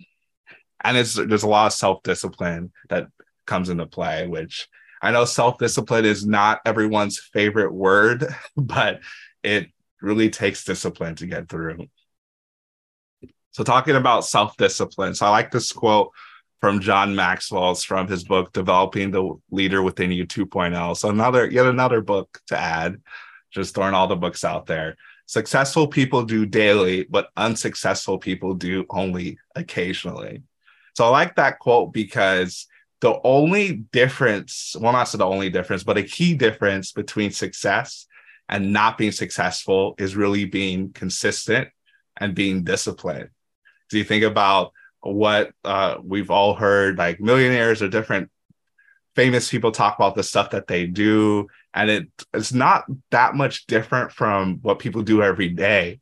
And 0.83 0.97
it's 0.97 1.13
there's 1.13 1.43
a 1.43 1.47
lot 1.47 1.67
of 1.67 1.73
self-discipline 1.73 2.71
that 2.89 3.07
comes 3.45 3.69
into 3.69 3.85
play, 3.85 4.27
which 4.27 4.67
I 5.01 5.11
know 5.11 5.25
self-discipline 5.25 6.05
is 6.05 6.25
not 6.25 6.61
everyone's 6.65 7.19
favorite 7.19 7.73
word, 7.73 8.27
but 8.55 9.01
it 9.43 9.69
really 10.01 10.29
takes 10.29 10.65
discipline 10.65 11.15
to 11.15 11.27
get 11.27 11.49
through. 11.49 11.87
So, 13.51 13.63
talking 13.63 13.95
about 13.95 14.25
self 14.25 14.55
discipline. 14.57 15.13
So, 15.13 15.25
I 15.25 15.29
like 15.29 15.51
this 15.51 15.71
quote 15.71 16.11
from 16.61 16.79
John 16.79 17.15
Maxwell. 17.15 17.71
It's 17.71 17.83
from 17.83 18.07
his 18.07 18.23
book, 18.23 18.53
Developing 18.53 19.11
the 19.11 19.35
Leader 19.49 19.81
Within 19.81 20.11
You 20.11 20.25
2.0. 20.25 20.95
So, 20.95 21.09
another, 21.09 21.49
yet 21.49 21.65
another 21.65 22.01
book 22.01 22.39
to 22.47 22.57
add, 22.57 23.01
just 23.51 23.75
throwing 23.75 23.93
all 23.93 24.07
the 24.07 24.15
books 24.15 24.43
out 24.43 24.65
there. 24.65 24.97
Successful 25.25 25.87
people 25.87 26.23
do 26.23 26.45
daily, 26.45 27.05
but 27.09 27.29
unsuccessful 27.37 28.17
people 28.17 28.53
do 28.53 28.85
only 28.89 29.37
occasionally. 29.55 30.43
So, 30.95 31.05
I 31.05 31.09
like 31.09 31.35
that 31.35 31.59
quote 31.59 31.93
because 31.93 32.67
the 32.99 33.19
only 33.23 33.73
difference, 33.91 34.75
well, 34.79 34.93
not 34.93 35.05
so 35.05 35.17
the 35.17 35.25
only 35.25 35.49
difference, 35.49 35.83
but 35.83 35.97
a 35.97 36.03
key 36.03 36.33
difference 36.33 36.91
between 36.91 37.31
success 37.31 38.07
and 38.49 38.73
not 38.73 38.97
being 38.97 39.11
successful 39.11 39.95
is 39.97 40.15
really 40.15 40.45
being 40.45 40.91
consistent 40.91 41.69
and 42.17 42.35
being 42.35 42.63
disciplined 42.63 43.29
do 43.91 43.97
you 43.97 44.03
think 44.03 44.23
about 44.23 44.71
what 45.01 45.51
uh, 45.63 45.97
we've 46.03 46.31
all 46.31 46.55
heard 46.55 46.97
like 46.97 47.19
millionaires 47.19 47.81
or 47.81 47.89
different 47.89 48.31
famous 49.15 49.49
people 49.49 49.71
talk 49.71 49.95
about 49.99 50.15
the 50.15 50.23
stuff 50.23 50.51
that 50.51 50.67
they 50.67 50.87
do 50.87 51.47
and 51.73 51.89
it 51.89 52.07
it's 52.33 52.53
not 52.53 52.85
that 53.11 53.35
much 53.35 53.65
different 53.65 54.11
from 54.11 54.59
what 54.61 54.79
people 54.79 55.01
do 55.01 55.21
every 55.23 55.49
day 55.49 55.99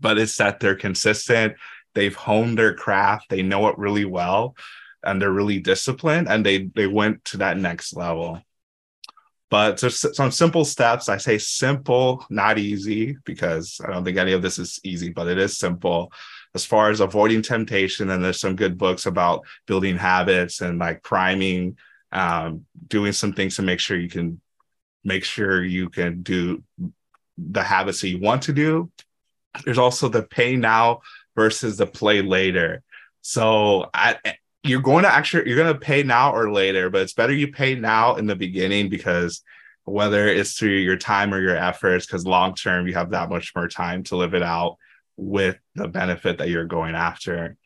but 0.00 0.18
it's 0.18 0.36
that 0.36 0.60
they're 0.60 0.74
consistent 0.74 1.54
they've 1.94 2.16
honed 2.16 2.58
their 2.58 2.74
craft 2.74 3.26
they 3.28 3.42
know 3.42 3.68
it 3.68 3.78
really 3.78 4.04
well 4.04 4.54
and 5.02 5.20
they're 5.20 5.32
really 5.32 5.60
disciplined 5.60 6.28
and 6.28 6.44
they 6.44 6.64
they 6.74 6.86
went 6.86 7.24
to 7.24 7.38
that 7.38 7.56
next 7.56 7.94
level. 7.94 8.40
But 9.50 9.78
just 9.78 10.14
some 10.14 10.30
simple 10.30 10.64
steps 10.64 11.08
i 11.08 11.16
say 11.16 11.38
simple 11.38 12.24
not 12.28 12.58
easy 12.58 13.16
because 13.24 13.80
i 13.82 13.90
don't 13.90 14.04
think 14.04 14.18
any 14.18 14.32
of 14.32 14.42
this 14.42 14.58
is 14.58 14.78
easy 14.84 15.10
but 15.10 15.28
it 15.28 15.38
is 15.38 15.58
simple. 15.58 16.12
As 16.54 16.64
far 16.64 16.90
as 16.90 17.00
avoiding 17.00 17.42
temptation 17.42 18.10
and 18.10 18.24
there's 18.24 18.40
some 18.40 18.56
good 18.56 18.78
books 18.78 19.06
about 19.06 19.46
building 19.66 19.96
habits 19.96 20.60
and 20.60 20.78
like 20.78 21.02
priming 21.02 21.76
um, 22.10 22.64
doing 22.86 23.12
some 23.12 23.34
things 23.34 23.56
to 23.56 23.62
make 23.62 23.80
sure 23.80 23.98
you 23.98 24.08
can 24.08 24.40
make 25.04 25.24
sure 25.24 25.62
you 25.64 25.88
can 25.88 26.22
do 26.22 26.62
the 27.36 27.62
habits 27.62 28.00
that 28.00 28.08
you 28.08 28.18
want 28.18 28.42
to 28.42 28.52
do 28.52 28.90
there's 29.64 29.78
also 29.78 30.08
the 30.08 30.22
pay 30.22 30.56
now 30.56 31.00
versus 31.36 31.76
the 31.76 31.86
play 31.86 32.22
later 32.22 32.82
so 33.20 33.88
I, 33.94 34.16
you're 34.62 34.82
going 34.82 35.04
to 35.04 35.12
actually 35.12 35.48
you're 35.48 35.56
going 35.56 35.72
to 35.72 35.78
pay 35.78 36.02
now 36.02 36.32
or 36.32 36.52
later 36.52 36.90
but 36.90 37.02
it's 37.02 37.14
better 37.14 37.32
you 37.32 37.52
pay 37.52 37.74
now 37.74 38.16
in 38.16 38.26
the 38.26 38.36
beginning 38.36 38.88
because 38.88 39.42
whether 39.84 40.26
it's 40.28 40.54
through 40.54 40.70
your 40.70 40.96
time 40.96 41.32
or 41.32 41.40
your 41.40 41.56
efforts 41.56 42.06
because 42.06 42.26
long 42.26 42.54
term 42.54 42.86
you 42.86 42.94
have 42.94 43.10
that 43.10 43.30
much 43.30 43.52
more 43.54 43.68
time 43.68 44.02
to 44.04 44.16
live 44.16 44.34
it 44.34 44.42
out 44.42 44.76
with 45.18 45.58
the 45.74 45.88
benefit 45.88 46.38
that 46.38 46.48
you're 46.48 46.64
going 46.64 46.94
after. 46.94 47.56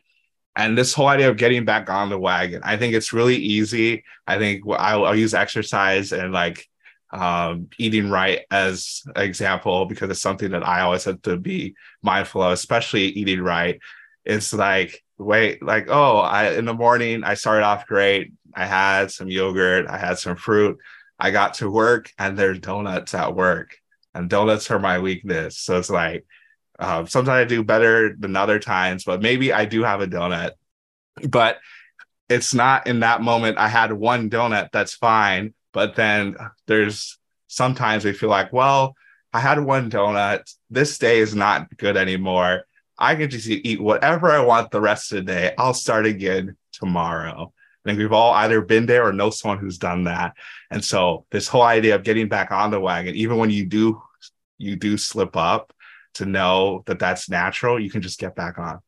And 0.56 0.76
this 0.76 0.92
whole 0.92 1.06
idea 1.06 1.30
of 1.30 1.36
getting 1.36 1.64
back 1.64 1.88
on 1.88 2.10
the 2.10 2.18
wagon, 2.18 2.62
I 2.64 2.76
think 2.76 2.94
it's 2.94 3.12
really 3.12 3.36
easy. 3.36 4.04
I 4.26 4.38
think 4.38 4.64
I'll, 4.68 5.06
I'll 5.06 5.16
use 5.16 5.34
exercise 5.34 6.12
and 6.12 6.32
like 6.32 6.66
um, 7.12 7.68
eating 7.78 8.10
right 8.10 8.40
as 8.50 9.02
an 9.14 9.22
example 9.22 9.84
because 9.84 10.10
it's 10.10 10.22
something 10.22 10.52
that 10.52 10.66
I 10.66 10.80
always 10.80 11.04
have 11.04 11.20
to 11.22 11.36
be 11.36 11.74
mindful 12.02 12.42
of, 12.42 12.52
especially 12.52 13.04
eating 13.04 13.40
right. 13.40 13.78
It's 14.24 14.52
like, 14.52 15.02
wait, 15.18 15.62
like, 15.62 15.88
oh, 15.88 16.18
I 16.18 16.52
in 16.52 16.64
the 16.64 16.74
morning 16.74 17.22
I 17.24 17.34
started 17.34 17.64
off 17.64 17.86
great. 17.86 18.32
I 18.54 18.66
had 18.66 19.10
some 19.10 19.28
yogurt, 19.28 19.86
I 19.88 19.98
had 19.98 20.18
some 20.18 20.36
fruit. 20.36 20.78
I 21.18 21.30
got 21.30 21.54
to 21.54 21.70
work 21.70 22.10
and 22.18 22.36
there's 22.36 22.58
donuts 22.58 23.14
at 23.14 23.34
work, 23.34 23.76
and 24.14 24.28
donuts 24.28 24.70
are 24.70 24.78
my 24.78 24.98
weakness. 24.98 25.58
So 25.58 25.78
it's 25.78 25.90
like, 25.90 26.24
uh, 26.78 27.04
sometimes 27.06 27.28
I 27.28 27.44
do 27.44 27.62
better 27.62 28.16
than 28.18 28.36
other 28.36 28.58
times, 28.58 29.04
but 29.04 29.22
maybe 29.22 29.52
I 29.52 29.66
do 29.66 29.82
have 29.84 30.00
a 30.00 30.06
donut. 30.06 30.52
But 31.28 31.58
it's 32.28 32.54
not 32.54 32.86
in 32.86 33.00
that 33.00 33.20
moment. 33.20 33.58
I 33.58 33.68
had 33.68 33.92
one 33.92 34.30
donut, 34.30 34.70
that's 34.72 34.94
fine. 34.94 35.54
But 35.72 35.96
then 35.96 36.36
there's 36.66 37.18
sometimes 37.48 38.04
we 38.04 38.12
feel 38.12 38.28
like, 38.28 38.52
well, 38.52 38.94
I 39.32 39.40
had 39.40 39.58
one 39.60 39.90
donut. 39.90 40.42
This 40.70 40.98
day 40.98 41.18
is 41.18 41.34
not 41.34 41.76
good 41.76 41.96
anymore. 41.96 42.64
I 42.98 43.14
can 43.14 43.30
just 43.30 43.48
eat 43.48 43.80
whatever 43.80 44.30
I 44.30 44.44
want 44.44 44.70
the 44.70 44.80
rest 44.80 45.12
of 45.12 45.16
the 45.16 45.32
day. 45.32 45.54
I'll 45.58 45.74
start 45.74 46.06
again 46.06 46.56
tomorrow. 46.72 47.52
I 47.84 47.88
think 47.88 47.98
we've 47.98 48.12
all 48.12 48.32
either 48.32 48.60
been 48.60 48.86
there 48.86 49.06
or 49.06 49.12
know 49.12 49.30
someone 49.30 49.58
who's 49.58 49.78
done 49.78 50.04
that. 50.04 50.34
And 50.70 50.84
so 50.84 51.26
this 51.30 51.48
whole 51.48 51.62
idea 51.62 51.96
of 51.96 52.04
getting 52.04 52.28
back 52.28 52.52
on 52.52 52.70
the 52.70 52.78
wagon, 52.78 53.16
even 53.16 53.38
when 53.38 53.50
you 53.50 53.66
do 53.66 54.00
you 54.58 54.76
do 54.76 54.96
slip 54.96 55.36
up, 55.36 55.72
to 56.14 56.26
know 56.26 56.82
that 56.86 56.98
that's 56.98 57.28
natural, 57.28 57.80
you 57.80 57.90
can 57.90 58.02
just 58.02 58.20
get 58.20 58.36
back 58.36 58.58
on. 58.58 58.80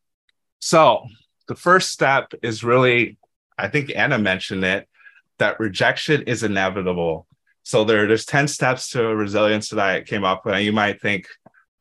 So 0.60 1.06
the 1.48 1.54
first 1.54 1.90
step 1.90 2.32
is 2.42 2.62
really, 2.62 3.18
I 3.58 3.68
think 3.68 3.92
Anna 3.94 4.18
mentioned 4.18 4.64
it, 4.64 4.88
that 5.38 5.60
rejection 5.60 6.22
is 6.22 6.42
inevitable. 6.42 7.26
So 7.62 7.84
there, 7.84 8.06
there's 8.06 8.26
10 8.26 8.48
steps 8.48 8.90
to 8.90 9.02
resilience 9.02 9.70
that 9.70 9.78
I 9.78 10.02
came 10.02 10.24
up 10.24 10.44
with. 10.44 10.54
And 10.54 10.64
you 10.64 10.72
might 10.72 11.00
think, 11.00 11.26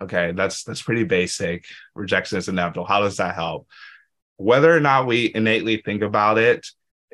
okay, 0.01 0.31
that's 0.31 0.63
that's 0.63 0.81
pretty 0.81 1.03
basic. 1.03 1.65
Rejection 1.95 2.37
is 2.37 2.47
inevitable. 2.47 2.85
How 2.85 3.01
does 3.01 3.17
that 3.17 3.35
help? 3.35 3.67
Whether 4.37 4.75
or 4.75 4.79
not 4.79 5.07
we 5.07 5.31
innately 5.33 5.77
think 5.77 6.01
about 6.01 6.37
it, 6.37 6.65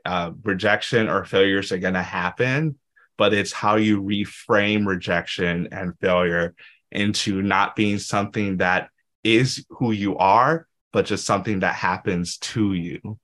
uh, 0.05 0.31
rejection 0.43 1.10
or 1.10 1.25
failures 1.25 1.72
are 1.72 1.77
going 1.77 1.93
to 1.93 2.01
happen, 2.01 2.77
but 3.17 3.34
it's 3.34 3.51
how 3.51 3.75
you 3.75 4.01
reframe 4.01 4.86
rejection 4.86 5.67
and 5.72 5.98
failure 6.00 6.55
into 6.91 7.41
not 7.41 7.75
being 7.75 8.00
something 8.00 8.58
that 8.58 8.89
is 9.24 9.65
who 9.69 9.91
you 9.91 10.17
are, 10.17 10.67
but 10.93 11.05
just 11.05 11.25
something 11.25 11.60
that 11.60 11.75
happens 11.75 12.38
to 12.38 12.74
you. 12.74 13.19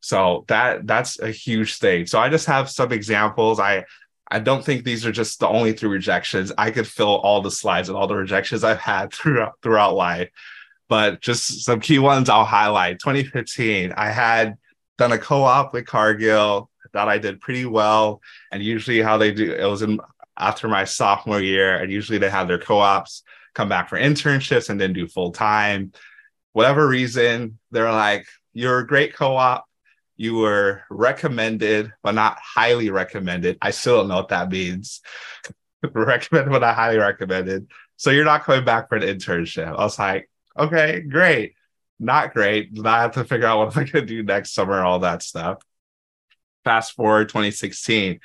So 0.00 0.44
that 0.48 0.86
that's 0.86 1.18
a 1.20 1.30
huge 1.30 1.78
thing. 1.78 2.06
So 2.06 2.18
I 2.18 2.28
just 2.28 2.46
have 2.46 2.70
some 2.70 2.92
examples. 2.92 3.58
I 3.58 3.84
I 4.30 4.38
don't 4.38 4.64
think 4.64 4.84
these 4.84 5.06
are 5.06 5.12
just 5.12 5.40
the 5.40 5.48
only 5.48 5.72
three 5.72 5.88
rejections. 5.88 6.52
I 6.58 6.70
could 6.70 6.86
fill 6.86 7.16
all 7.16 7.40
the 7.40 7.50
slides 7.50 7.88
and 7.88 7.96
all 7.96 8.06
the 8.06 8.16
rejections 8.16 8.64
I've 8.64 8.78
had 8.78 9.12
throughout 9.12 9.54
throughout 9.62 9.94
life. 9.94 10.30
But 10.88 11.20
just 11.20 11.64
some 11.64 11.80
key 11.80 11.98
ones 11.98 12.30
I'll 12.30 12.44
highlight. 12.44 12.98
2015, 13.00 13.92
I 13.92 14.10
had 14.10 14.56
done 14.96 15.12
a 15.12 15.18
co-op 15.18 15.72
with 15.74 15.86
Cargill. 15.86 16.70
Thought 16.94 17.08
I 17.08 17.18
did 17.18 17.42
pretty 17.42 17.66
well. 17.66 18.22
And 18.50 18.62
usually 18.62 19.02
how 19.02 19.18
they 19.18 19.30
do 19.30 19.52
it 19.52 19.64
was 19.66 19.82
in 19.82 20.00
after 20.38 20.68
my 20.68 20.84
sophomore 20.84 21.40
year, 21.40 21.76
and 21.76 21.92
usually 21.92 22.16
they 22.16 22.30
have 22.30 22.48
their 22.48 22.58
co-ops 22.58 23.24
come 23.54 23.68
back 23.68 23.88
for 23.88 23.98
internships 23.98 24.70
and 24.70 24.80
then 24.80 24.92
do 24.92 25.06
full 25.06 25.32
time. 25.32 25.92
Whatever 26.52 26.88
reason, 26.88 27.58
they're 27.70 27.92
like, 27.92 28.26
"You're 28.54 28.78
a 28.78 28.86
great 28.86 29.14
co-op. 29.14 29.67
You 30.18 30.36
were 30.36 30.82
recommended, 30.90 31.92
but 32.02 32.14
not 32.14 32.38
highly 32.42 32.90
recommended." 32.90 33.56
I 33.62 33.70
still 33.70 33.98
don't 33.98 34.08
know 34.08 34.16
what 34.16 34.28
that 34.28 34.50
means. 34.50 35.00
recommended, 35.82 36.50
but 36.50 36.60
not 36.60 36.74
highly 36.74 36.98
recommended. 36.98 37.68
So 37.96 38.10
you're 38.10 38.24
not 38.24 38.44
coming 38.44 38.64
back 38.64 38.88
for 38.88 38.96
an 38.96 39.02
internship. 39.02 39.66
I 39.66 39.82
was 39.82 39.98
like, 39.98 40.28
okay, 40.56 41.00
great. 41.00 41.54
Not 41.98 42.34
great. 42.34 42.72
Now 42.72 42.94
I 42.94 43.02
have 43.02 43.12
to 43.12 43.24
figure 43.24 43.46
out 43.46 43.58
what 43.58 43.76
I'm 43.76 43.84
going 43.90 43.92
to 43.92 44.02
do 44.02 44.22
next 44.22 44.54
summer, 44.54 44.82
all 44.82 45.00
that 45.00 45.22
stuff. 45.22 45.62
Fast 46.64 46.92
forward 46.92 47.28
2016 47.28 48.20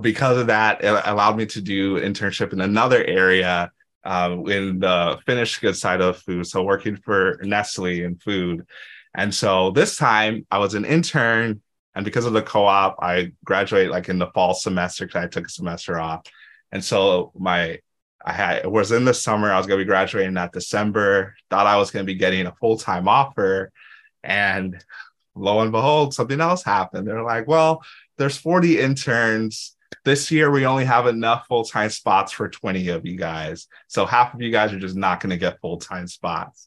because 0.00 0.38
of 0.38 0.46
that, 0.46 0.82
it 0.82 1.02
allowed 1.04 1.36
me 1.36 1.46
to 1.46 1.60
do 1.60 2.00
internship 2.00 2.52
in 2.52 2.60
another 2.60 3.04
area 3.04 3.70
um, 4.04 4.48
in 4.48 4.78
the 4.78 5.18
finished 5.26 5.60
goods 5.60 5.80
side 5.80 6.00
of 6.00 6.18
food. 6.18 6.46
So 6.46 6.62
working 6.62 6.96
for 6.96 7.38
Nestle 7.42 8.02
in 8.02 8.16
food. 8.16 8.66
And 9.14 9.34
so 9.34 9.70
this 9.70 9.96
time 9.96 10.46
I 10.50 10.58
was 10.58 10.74
an 10.74 10.84
intern. 10.84 11.62
And 11.94 12.04
because 12.04 12.24
of 12.24 12.32
the 12.32 12.42
co-op, 12.42 12.96
I 13.02 13.32
graduated 13.44 13.90
like 13.90 14.08
in 14.08 14.18
the 14.18 14.28
fall 14.28 14.54
semester 14.54 15.06
because 15.06 15.24
I 15.24 15.28
took 15.28 15.46
a 15.46 15.50
semester 15.50 16.00
off. 16.00 16.22
And 16.70 16.82
so 16.82 17.32
my 17.38 17.80
I 18.24 18.32
had 18.32 18.64
it 18.64 18.70
was 18.70 18.92
in 18.92 19.04
the 19.04 19.12
summer. 19.12 19.52
I 19.52 19.58
was 19.58 19.66
gonna 19.66 19.78
be 19.78 19.84
graduating 19.84 20.34
that 20.34 20.52
December. 20.52 21.34
Thought 21.50 21.66
I 21.66 21.76
was 21.76 21.90
gonna 21.90 22.04
be 22.04 22.14
getting 22.14 22.46
a 22.46 22.54
full-time 22.54 23.08
offer. 23.08 23.72
And 24.22 24.82
lo 25.34 25.60
and 25.60 25.72
behold, 25.72 26.14
something 26.14 26.40
else 26.40 26.62
happened. 26.62 27.06
They're 27.06 27.22
like, 27.22 27.46
well, 27.46 27.82
there's 28.16 28.36
40 28.36 28.78
interns 28.78 29.76
this 30.04 30.30
year, 30.30 30.50
we 30.50 30.66
only 30.66 30.84
have 30.84 31.06
enough 31.06 31.46
full 31.46 31.64
time 31.64 31.90
spots 31.90 32.32
for 32.32 32.48
20 32.48 32.88
of 32.88 33.06
you 33.06 33.16
guys. 33.16 33.68
So 33.86 34.06
half 34.06 34.34
of 34.34 34.40
you 34.40 34.50
guys 34.50 34.72
are 34.72 34.78
just 34.78 34.96
not 34.96 35.20
going 35.20 35.30
to 35.30 35.36
get 35.36 35.60
full 35.60 35.78
time 35.78 36.06
spots. 36.06 36.66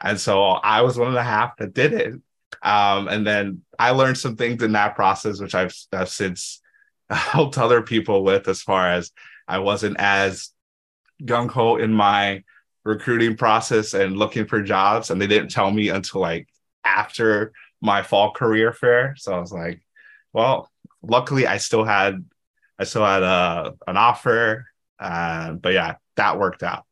And 0.00 0.20
so 0.20 0.42
I 0.42 0.82
was 0.82 0.98
one 0.98 1.08
of 1.08 1.14
the 1.14 1.22
half 1.22 1.56
that 1.58 1.74
did 1.74 1.92
it. 1.92 2.14
Um, 2.62 3.08
and 3.08 3.26
then 3.26 3.62
I 3.78 3.90
learned 3.90 4.18
some 4.18 4.36
things 4.36 4.62
in 4.62 4.72
that 4.72 4.94
process, 4.94 5.40
which 5.40 5.54
I've, 5.54 5.74
I've 5.92 6.08
since 6.08 6.60
helped 7.10 7.58
other 7.58 7.82
people 7.82 8.24
with 8.24 8.48
as 8.48 8.62
far 8.62 8.88
as 8.88 9.12
I 9.48 9.58
wasn't 9.58 9.96
as 9.98 10.50
gung 11.22 11.50
ho 11.50 11.76
in 11.76 11.92
my 11.92 12.42
recruiting 12.84 13.36
process 13.36 13.94
and 13.94 14.16
looking 14.16 14.46
for 14.46 14.62
jobs. 14.62 15.10
And 15.10 15.20
they 15.20 15.26
didn't 15.26 15.50
tell 15.50 15.70
me 15.70 15.88
until 15.88 16.20
like 16.20 16.48
after 16.84 17.52
my 17.80 18.02
fall 18.02 18.32
career 18.32 18.72
fair. 18.72 19.14
So 19.16 19.34
I 19.34 19.40
was 19.40 19.52
like, 19.52 19.82
well, 20.32 20.70
luckily 21.02 21.46
I 21.46 21.58
still 21.58 21.84
had 21.84 22.24
I 22.78 22.84
still 22.84 23.04
had 23.04 23.22
a, 23.22 23.26
uh, 23.26 23.70
an 23.86 23.96
offer, 23.96 24.66
uh, 24.98 25.52
but 25.52 25.72
yeah, 25.72 25.94
that 26.16 26.38
worked 26.38 26.62
out. 26.62 26.84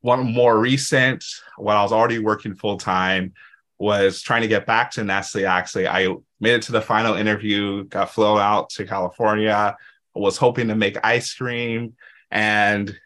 One 0.00 0.32
more 0.32 0.58
recent, 0.58 1.24
when 1.58 1.76
I 1.76 1.82
was 1.82 1.92
already 1.92 2.18
working 2.18 2.54
full 2.54 2.78
time, 2.78 3.34
was 3.78 4.22
trying 4.22 4.42
to 4.42 4.48
get 4.48 4.66
back 4.66 4.90
to 4.92 5.04
Nestle. 5.04 5.46
Actually, 5.46 5.88
I 5.88 6.14
made 6.40 6.54
it 6.54 6.62
to 6.62 6.72
the 6.72 6.80
final 6.80 7.14
interview, 7.14 7.84
got 7.84 8.10
flown 8.10 8.38
out 8.38 8.70
to 8.70 8.86
California, 8.86 9.76
was 10.14 10.36
hoping 10.36 10.68
to 10.68 10.74
make 10.74 10.98
ice 11.04 11.32
cream, 11.34 11.94
and 12.30 12.98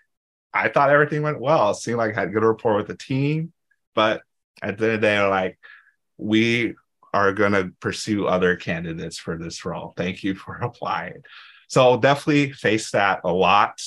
I 0.53 0.69
thought 0.69 0.91
everything 0.91 1.23
went 1.23 1.41
well. 1.41 1.71
It 1.71 1.77
seemed 1.77 1.99
like 1.99 2.17
I 2.17 2.21
had 2.21 2.33
good 2.33 2.45
rapport 2.45 2.77
with 2.77 2.87
the 2.87 2.97
team, 2.97 3.53
but 3.95 4.23
at 4.63 4.79
the 4.79 4.85
end 4.85 4.95
of 4.95 5.01
the 5.01 5.07
day, 5.07 5.21
like 5.21 5.59
we 6.17 6.75
are 7.13 7.33
going 7.33 7.53
to 7.53 7.73
pursue 7.81 8.27
other 8.27 8.57
candidates 8.57 9.19
for 9.19 9.37
this 9.37 9.65
role. 9.65 9.95
Thank 9.97 10.23
you 10.23 10.35
for 10.35 10.57
applying. 10.63 11.23
So 11.69 11.99
definitely 11.99 12.53
face 12.53 12.91
that 12.93 13.21
a 13.25 13.33
lot. 13.33 13.81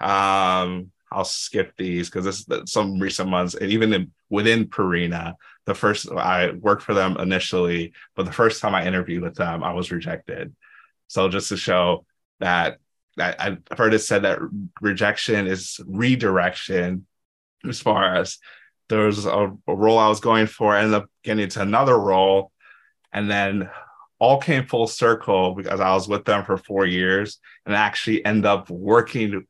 Um, 0.00 0.90
I'll 1.14 1.24
skip 1.24 1.74
these 1.76 2.10
because 2.10 2.24
this 2.24 2.46
is 2.48 2.72
some 2.72 2.98
recent 2.98 3.28
months, 3.28 3.54
and 3.54 3.70
even 3.70 3.92
in, 3.92 4.12
within 4.30 4.66
Purina, 4.66 5.34
the 5.64 5.74
first 5.74 6.10
I 6.10 6.50
worked 6.50 6.82
for 6.82 6.94
them 6.94 7.16
initially, 7.18 7.92
but 8.16 8.26
the 8.26 8.32
first 8.32 8.60
time 8.60 8.74
I 8.74 8.86
interviewed 8.86 9.22
with 9.22 9.36
them, 9.36 9.62
I 9.62 9.72
was 9.72 9.90
rejected. 9.90 10.54
So 11.06 11.28
just 11.28 11.48
to 11.50 11.56
show 11.56 12.04
that, 12.40 12.78
that 13.16 13.40
I've 13.40 13.58
heard 13.76 13.94
it 13.94 14.00
said 14.00 14.22
that 14.22 14.40
rejection 14.80 15.46
is 15.46 15.80
redirection 15.86 17.06
as 17.66 17.80
far 17.80 18.16
as 18.16 18.38
there 18.88 19.06
was 19.06 19.24
a, 19.24 19.52
a 19.66 19.74
role 19.74 19.98
I 19.98 20.08
was 20.08 20.20
going 20.20 20.46
for, 20.46 20.74
I 20.74 20.80
ended 20.80 20.94
up 20.94 21.10
getting 21.22 21.48
to 21.48 21.62
another 21.62 21.98
role 21.98 22.52
and 23.12 23.30
then 23.30 23.70
all 24.18 24.40
came 24.40 24.66
full 24.66 24.86
circle 24.86 25.54
because 25.54 25.80
I 25.80 25.92
was 25.92 26.08
with 26.08 26.24
them 26.24 26.44
for 26.44 26.56
four 26.56 26.86
years 26.86 27.38
and 27.66 27.74
actually 27.74 28.24
end 28.24 28.46
up 28.46 28.70
working. 28.70 29.46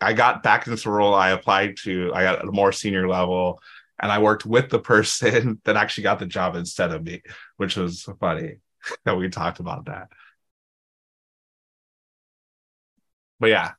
I 0.00 0.12
got 0.12 0.42
back 0.42 0.66
into 0.66 0.82
the 0.82 0.90
role 0.90 1.14
I 1.14 1.30
applied 1.30 1.76
to. 1.84 2.12
I 2.14 2.22
got 2.22 2.46
a 2.46 2.52
more 2.52 2.72
senior 2.72 3.08
level 3.08 3.60
and 4.00 4.10
I 4.10 4.18
worked 4.18 4.44
with 4.44 4.70
the 4.70 4.78
person 4.78 5.60
that 5.64 5.76
actually 5.76 6.04
got 6.04 6.18
the 6.18 6.26
job 6.26 6.56
instead 6.56 6.92
of 6.92 7.04
me, 7.04 7.22
which 7.56 7.76
was 7.76 8.08
funny 8.20 8.56
that 9.04 9.16
we 9.16 9.28
talked 9.28 9.60
about 9.60 9.86
that. 9.86 10.08
But 13.40 13.50
yeah, 13.50 13.72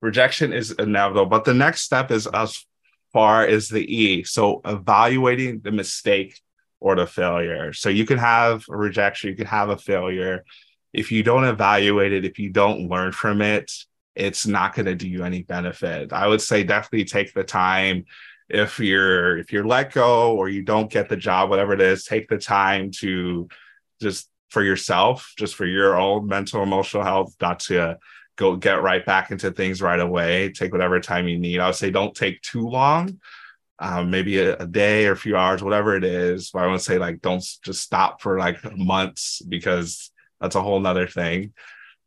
rejection 0.00 0.52
is 0.52 0.72
inevitable. 0.72 1.26
But 1.26 1.44
the 1.44 1.54
next 1.54 1.82
step 1.82 2.10
is 2.10 2.26
as 2.26 2.64
far 3.12 3.44
as 3.44 3.68
the 3.68 3.82
E. 3.82 4.24
So 4.24 4.60
evaluating 4.64 5.60
the 5.60 5.72
mistake 5.72 6.40
or 6.78 6.96
the 6.96 7.06
failure. 7.06 7.72
So 7.72 7.88
you 7.88 8.06
can 8.06 8.18
have 8.18 8.64
a 8.70 8.76
rejection, 8.76 9.30
you 9.30 9.36
can 9.36 9.46
have 9.46 9.68
a 9.68 9.76
failure. 9.76 10.44
If 10.92 11.12
you 11.12 11.22
don't 11.22 11.44
evaluate 11.44 12.12
it, 12.12 12.24
if 12.24 12.38
you 12.38 12.50
don't 12.50 12.88
learn 12.88 13.12
from 13.12 13.42
it, 13.42 13.70
it's 14.14 14.46
not 14.46 14.74
going 14.74 14.86
to 14.86 14.94
do 14.94 15.08
you 15.08 15.24
any 15.24 15.42
benefit. 15.42 16.12
I 16.12 16.26
would 16.26 16.40
say 16.40 16.64
definitely 16.64 17.04
take 17.04 17.32
the 17.32 17.44
time 17.44 18.04
if 18.48 18.80
you're 18.80 19.38
if 19.38 19.52
you're 19.52 19.66
let 19.66 19.92
go 19.92 20.36
or 20.36 20.48
you 20.48 20.62
don't 20.62 20.90
get 20.90 21.08
the 21.08 21.16
job 21.16 21.48
whatever 21.48 21.72
it 21.72 21.80
is 21.80 22.04
take 22.04 22.28
the 22.28 22.36
time 22.36 22.90
to 22.90 23.48
just 24.02 24.28
for 24.48 24.64
yourself 24.64 25.32
just 25.38 25.54
for 25.54 25.64
your 25.64 25.96
own 25.96 26.26
mental 26.26 26.60
emotional 26.60 27.04
health 27.04 27.32
not 27.40 27.60
to 27.60 27.96
go 28.34 28.56
get 28.56 28.82
right 28.82 29.06
back 29.06 29.30
into 29.30 29.52
things 29.52 29.80
right 29.80 30.00
away 30.00 30.50
take 30.50 30.72
whatever 30.72 30.98
time 30.98 31.28
you 31.28 31.38
need 31.38 31.60
i 31.60 31.66
would 31.66 31.76
say 31.76 31.92
don't 31.92 32.16
take 32.16 32.42
too 32.42 32.68
long 32.68 33.20
um, 33.80 34.10
maybe 34.10 34.38
a, 34.38 34.56
a, 34.58 34.66
day 34.66 35.06
or 35.06 35.12
a 35.12 35.16
few 35.16 35.38
hours, 35.38 35.62
whatever 35.62 35.96
it 35.96 36.04
is. 36.04 36.50
But 36.50 36.64
I 36.64 36.72
to 36.72 36.78
say 36.78 36.98
like 36.98 37.22
don't 37.22 37.42
just 37.64 37.80
stop 37.80 38.20
for 38.20 38.38
like 38.38 38.58
months 38.76 39.40
because 39.40 40.10
that's 40.38 40.54
a 40.54 40.62
whole 40.62 40.78
nother 40.80 41.06
thing. 41.06 41.54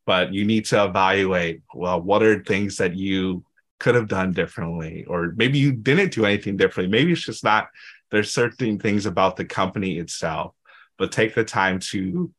But 0.06 0.34
you 0.34 0.46
need 0.46 0.66
to 0.66 0.84
evaluate 0.84 1.62
well, 1.74 2.02
what 2.02 2.24
are 2.24 2.44
things 2.44 2.78
that 2.78 2.96
you 2.96 3.46
could 3.80 3.96
have 3.96 4.08
done 4.08 4.32
differently, 4.32 5.06
or 5.08 5.34
maybe 5.36 5.60
you 5.60 5.72
didn't 5.74 6.14
do 6.14 6.26
anything 6.26 6.56
differently. 6.56 6.92
Maybe 6.92 7.12
it's 7.12 7.26
just 7.26 7.44
not 7.44 7.68
there's 8.12 8.32
certain 8.32 8.80
things 8.80 9.06
about 9.06 9.36
the 9.36 9.46
company 9.46 9.98
itself, 9.98 10.54
but 10.98 11.12
take 11.12 11.36
the 11.36 11.44
time 11.44 11.80
to 11.80 12.32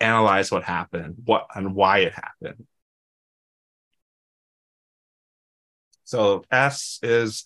analyze 0.00 0.52
what 0.52 0.64
happened, 0.64 1.16
what 1.24 1.46
and 1.54 1.74
why 1.74 1.98
it 1.98 2.12
happened. 2.12 2.66
So 6.04 6.44
S 6.50 6.98
is 7.02 7.44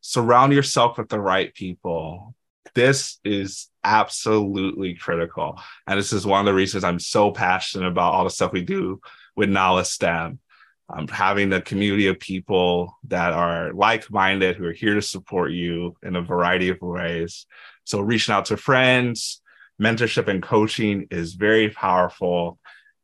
surround 0.00 0.52
yourself 0.52 0.98
with 0.98 1.08
the 1.08 1.20
right 1.20 1.54
people. 1.54 2.34
This 2.74 3.18
is 3.24 3.68
absolutely 3.84 4.94
critical. 4.94 5.60
And 5.86 5.98
this 5.98 6.12
is 6.12 6.26
one 6.26 6.40
of 6.40 6.46
the 6.46 6.54
reasons 6.54 6.84
I'm 6.84 6.98
so 6.98 7.30
passionate 7.30 7.86
about 7.86 8.14
all 8.14 8.24
the 8.24 8.30
stuff 8.30 8.52
we 8.52 8.62
do 8.62 9.00
with 9.36 9.48
Nala 9.48 9.84
STEM. 9.84 10.40
Um, 10.88 11.08
having 11.08 11.52
a 11.52 11.60
community 11.60 12.06
of 12.06 12.20
people 12.20 12.96
that 13.08 13.32
are 13.32 13.72
like-minded 13.72 14.54
who 14.54 14.66
are 14.66 14.72
here 14.72 14.94
to 14.94 15.02
support 15.02 15.50
you 15.50 15.96
in 16.04 16.14
a 16.14 16.22
variety 16.22 16.68
of 16.68 16.80
ways 16.80 17.44
so 17.82 17.98
reaching 17.98 18.32
out 18.32 18.44
to 18.44 18.56
friends 18.56 19.42
mentorship 19.82 20.28
and 20.28 20.44
coaching 20.44 21.08
is 21.10 21.34
very 21.34 21.70
powerful 21.70 22.60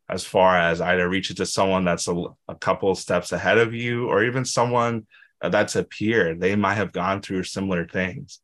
as 0.09 0.25
far 0.25 0.57
as 0.57 0.81
either 0.81 1.09
reaching 1.09 1.35
to 1.35 1.45
someone 1.45 1.85
that's 1.85 2.07
a, 2.07 2.25
a 2.47 2.55
couple 2.55 2.95
steps 2.95 3.33
ahead 3.33 3.59
of 3.59 3.75
you 3.75 4.09
or 4.09 4.23
even 4.23 4.45
someone 4.45 5.05
that's 5.41 5.75
a 5.75 5.83
peer 5.83 6.37
they 6.37 6.55
might 6.55 6.75
have 6.75 6.93
gone 6.93 7.21
through 7.21 7.43
similar 7.43 7.85
things 7.85 8.39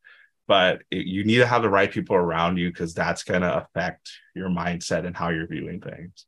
but 0.49 0.83
it, 0.91 1.07
you 1.07 1.23
need 1.25 1.39
to 1.39 1.47
have 1.47 1.63
the 1.63 1.71
right 1.71 1.93
people 1.93 2.17
around 2.17 2.57
you 2.57 2.71
because 2.71 2.95
that's 2.95 3.23
going 3.23 3.43
to 3.43 3.57
affect 3.59 4.11
your 4.35 4.49
mindset 4.49 5.07
and 5.07 5.17
how 5.17 5.29
you're 5.29 5.47
viewing 5.47 5.81
things 5.81 6.27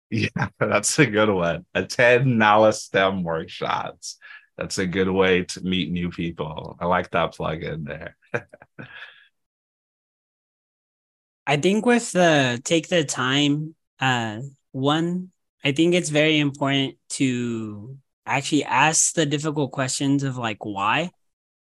Yeah, 0.09 0.49
that's 0.59 0.99
a 0.99 1.07
good 1.07 1.29
one. 1.29 1.65
Attend 1.73 2.37
Nala 2.37 2.71
STEM 2.71 3.23
workshops. 3.23 4.19
That's 4.59 4.77
a 4.77 4.85
good 4.85 5.09
way 5.09 5.45
to 5.45 5.61
meet 5.63 5.91
new 5.91 6.11
people. 6.11 6.77
I 6.79 6.85
like 6.85 7.09
that 7.11 7.33
plug 7.33 7.63
in 7.63 7.83
there. 7.83 8.15
I 11.47 11.57
think 11.57 11.87
with 11.87 12.11
the 12.11 12.61
take 12.63 12.89
the 12.89 13.03
time, 13.03 13.73
uh, 13.99 14.41
one 14.73 15.31
I 15.63 15.71
think 15.71 15.93
it's 15.93 16.09
very 16.09 16.39
important 16.39 16.97
to 17.11 17.97
actually 18.25 18.65
ask 18.65 19.13
the 19.13 19.25
difficult 19.25 19.71
questions 19.71 20.23
of 20.23 20.37
like 20.37 20.65
why, 20.65 21.11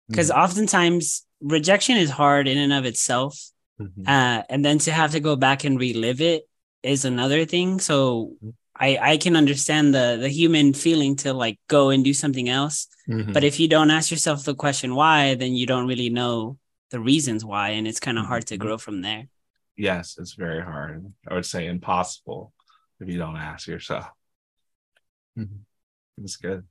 because 0.08 0.30
mm-hmm. 0.30 0.40
oftentimes 0.40 1.26
rejection 1.40 1.96
is 1.96 2.10
hard 2.10 2.46
in 2.46 2.56
and 2.56 2.72
of 2.72 2.84
itself, 2.84 3.50
mm-hmm. 3.80 4.02
uh, 4.06 4.42
and 4.48 4.64
then 4.64 4.78
to 4.78 4.92
have 4.92 5.12
to 5.12 5.20
go 5.20 5.34
back 5.34 5.64
and 5.64 5.78
relive 5.78 6.20
it 6.20 6.44
is 6.82 7.04
another 7.04 7.44
thing. 7.44 7.80
So 7.80 8.36
mm-hmm. 8.36 8.50
I 8.76 8.98
I 9.12 9.16
can 9.16 9.34
understand 9.34 9.92
the 9.92 10.18
the 10.20 10.28
human 10.28 10.72
feeling 10.72 11.16
to 11.16 11.32
like 11.32 11.58
go 11.66 11.90
and 11.90 12.04
do 12.04 12.14
something 12.14 12.48
else, 12.48 12.86
mm-hmm. 13.08 13.32
but 13.32 13.42
if 13.42 13.58
you 13.58 13.66
don't 13.66 13.90
ask 13.90 14.10
yourself 14.12 14.44
the 14.44 14.54
question 14.54 14.94
why, 14.94 15.34
then 15.34 15.54
you 15.54 15.66
don't 15.66 15.88
really 15.88 16.10
know 16.10 16.58
the 16.90 17.00
reasons 17.00 17.44
why, 17.44 17.70
and 17.70 17.88
it's 17.88 18.00
kind 18.00 18.18
of 18.18 18.26
hard 18.26 18.46
to 18.46 18.54
mm-hmm. 18.54 18.66
grow 18.66 18.78
from 18.78 19.02
there. 19.02 19.26
Yes, 19.76 20.16
it's 20.18 20.34
very 20.34 20.62
hard. 20.62 21.12
I 21.26 21.34
would 21.34 21.46
say 21.46 21.66
impossible 21.66 22.52
if 23.00 23.08
you 23.08 23.18
don't 23.18 23.36
ask 23.36 23.66
yourself. 23.66 24.06
Mm-hmm. 25.38 26.24
It's 26.24 26.36
good. 26.36 26.66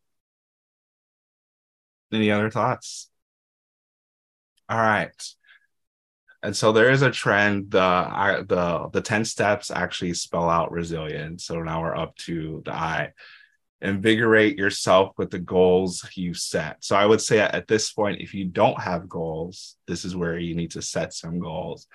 Any 2.13 2.31
other 2.31 2.49
thoughts? 2.49 3.09
All 4.67 4.77
right. 4.77 5.11
And 6.41 6.55
so 6.55 6.71
there 6.71 6.91
is 6.91 7.01
a 7.01 7.11
trend. 7.11 7.71
The 7.71 7.79
I, 7.79 8.43
the 8.47 8.89
the 8.93 9.01
ten 9.01 9.25
steps 9.25 9.71
actually 9.71 10.13
spell 10.13 10.49
out 10.49 10.71
resilience. 10.71 11.45
So 11.45 11.61
now 11.61 11.81
we're 11.81 11.95
up 11.95 12.15
to 12.17 12.61
the 12.65 12.73
I. 12.73 13.11
Invigorate 13.81 14.57
yourself 14.57 15.13
with 15.17 15.31
the 15.31 15.39
goals 15.39 16.07
you 16.13 16.33
set. 16.33 16.83
So 16.83 16.95
I 16.95 17.05
would 17.05 17.21
say 17.21 17.39
at 17.39 17.67
this 17.67 17.91
point, 17.91 18.21
if 18.21 18.33
you 18.33 18.45
don't 18.45 18.79
have 18.79 19.07
goals, 19.07 19.77
this 19.87 20.03
is 20.03 20.15
where 20.15 20.37
you 20.37 20.53
need 20.53 20.71
to 20.71 20.81
set 20.81 21.13
some 21.13 21.39
goals 21.39 21.87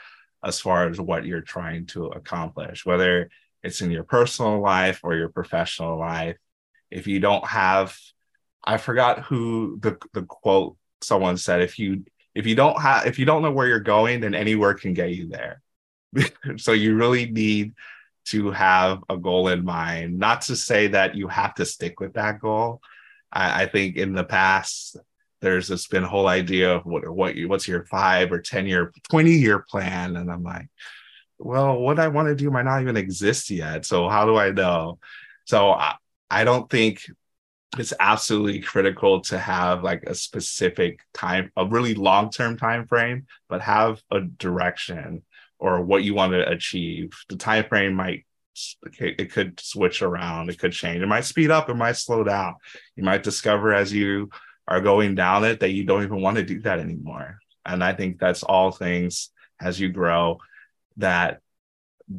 as 0.43 0.61
far 0.61 0.89
as 0.89 1.01
what 1.01 1.27
you're 1.27 1.43
trying 1.43 1.87
to 1.87 2.07
accomplish. 2.07 2.87
Whether 2.87 3.31
it's 3.65 3.81
in 3.81 3.91
your 3.91 4.05
personal 4.05 4.61
life 4.61 5.01
or 5.03 5.17
your 5.17 5.31
professional 5.31 5.99
life. 5.99 6.37
If 6.91 7.07
you 7.07 7.19
don't 7.19 7.45
have, 7.47 7.97
I 8.63 8.77
forgot 8.77 9.21
who 9.21 9.79
the, 9.81 9.97
the 10.13 10.23
quote 10.23 10.77
someone 11.01 11.37
said, 11.37 11.63
if 11.63 11.79
you 11.79 12.05
if 12.35 12.47
you 12.47 12.55
don't 12.55 12.81
have 12.81 13.07
if 13.07 13.19
you 13.19 13.25
don't 13.25 13.43
know 13.43 13.53
where 13.53 13.67
you're 13.67 13.81
going, 13.81 14.21
then 14.21 14.35
anywhere 14.35 14.75
can 14.75 14.93
get 14.93 15.11
you 15.11 15.29
there. 15.29 15.63
so 16.57 16.73
you 16.73 16.95
really 16.95 17.27
need 17.27 17.75
to 18.27 18.51
have 18.51 19.03
a 19.09 19.17
goal 19.17 19.49
in 19.49 19.65
mind. 19.65 20.19
Not 20.19 20.43
to 20.43 20.57
say 20.57 20.89
that 20.89 21.15
you 21.15 21.29
have 21.29 21.55
to 21.57 21.65
stick 21.65 22.01
with 22.01 22.15
that 22.15 22.41
goal. 22.41 22.81
I, 23.33 23.63
I 23.63 23.67
think 23.67 23.97
in 23.97 24.13
the 24.13 24.25
past 24.25 24.97
there's 25.41 25.69
this 25.69 25.87
been 25.87 26.03
whole 26.03 26.27
idea 26.27 26.75
of 26.75 26.87
what 26.87 27.09
what 27.09 27.37
you, 27.37 27.49
what's 27.49 27.69
your 27.69 27.85
five 27.85 28.33
or 28.33 28.41
ten 28.41 28.67
year, 28.67 28.93
twenty 29.09 29.33
year 29.33 29.59
plan, 29.59 30.17
and 30.17 30.31
I'm 30.31 30.43
like, 30.43 30.69
well, 31.45 31.79
what 31.79 31.99
I 31.99 32.09
want 32.09 32.29
to 32.29 32.35
do 32.35 32.51
might 32.51 32.65
not 32.65 32.81
even 32.81 32.97
exist 32.97 33.51
yet. 33.51 33.85
So 33.85 34.09
how 34.09 34.25
do 34.25 34.37
I 34.37 34.51
know? 34.51 34.99
So 35.45 35.73
I, 35.73 35.95
I 36.31 36.43
don't 36.45 36.69
think 36.71 37.05
it's 37.79 37.93
absolutely 38.01 38.61
critical 38.61 39.21
to 39.23 39.39
have 39.39 39.83
like 39.83 40.05
a 40.05 40.15
specific 40.15 41.01
time, 41.13 41.51
a 41.57 41.67
really 41.67 41.95
long-term 41.95 42.57
time 42.57 42.87
frame, 42.87 43.27
but 43.49 43.61
have 43.61 44.01
a 44.11 44.21
direction 44.21 45.23
or 45.59 45.83
what 45.83 46.03
you 46.03 46.15
want 46.15 46.33
to 46.33 46.49
achieve. 46.49 47.13
The 47.29 47.37
time 47.37 47.65
frame 47.69 47.95
might 47.95 48.25
it 49.01 49.33
could 49.33 49.59
switch 49.59 50.01
around, 50.01 50.49
it 50.49 50.59
could 50.59 50.73
change. 50.73 51.03
It 51.03 51.07
might 51.07 51.25
speed 51.25 51.51
up, 51.51 51.69
it 51.69 51.75
might 51.75 51.97
slow 51.97 52.25
down. 52.25 52.55
You 52.95 53.03
might 53.03 53.25
discover 53.25 53.75
as 53.75 53.93
you 53.93 54.31
are 54.67 54.81
going 54.81 55.15
down 55.15 55.45
it 55.45 55.61
that 55.61 55.73
you 55.73 55.85
don't 55.85 56.05
even 56.05 56.23
want 56.23 56.37
to 56.37 56.45
do 56.45 56.61
that 56.61 56.79
anymore. 56.79 57.39
And 57.67 57.83
I 57.83 57.93
think 57.93 58.19
that's 58.19 58.45
all 58.45 58.71
things 58.71 59.31
as 59.61 59.79
you 59.79 59.91
grow 59.91 60.39
that 60.97 61.41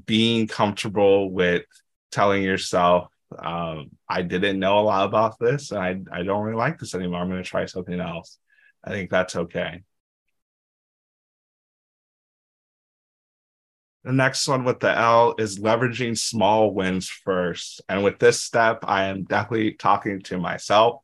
being 0.06 0.48
comfortable 0.48 1.32
with 1.32 1.64
telling 2.12 2.44
yourself, 2.44 3.08
um, 3.38 3.90
I 4.08 4.22
didn't 4.22 4.60
know 4.60 4.80
a 4.80 4.82
lot 4.82 5.06
about 5.06 5.40
this 5.40 5.72
and 5.72 5.80
I, 5.80 6.20
I 6.20 6.24
don't 6.24 6.44
really 6.44 6.58
like 6.58 6.80
this 6.80 6.96
anymore. 6.96 7.22
I'm 7.22 7.30
going 7.30 7.44
to 7.44 7.50
try 7.50 7.66
something 7.66 8.00
else. 8.00 8.38
I 8.84 8.92
think 8.92 9.10
that's 9.10 9.36
okay. 9.36 9.84
The 14.04 14.14
next 14.14 14.48
one 14.48 14.64
with 14.64 14.80
the 14.80 14.96
L 14.96 15.34
is 15.40 15.58
leveraging 15.58 16.16
small 16.16 16.72
wins 16.72 17.10
first. 17.10 17.82
And 17.90 18.04
with 18.04 18.20
this 18.20 18.40
step, 18.40 18.80
I 18.84 19.06
am 19.06 19.24
definitely 19.24 19.74
talking 19.74 20.22
to 20.24 20.38
myself. 20.38 21.02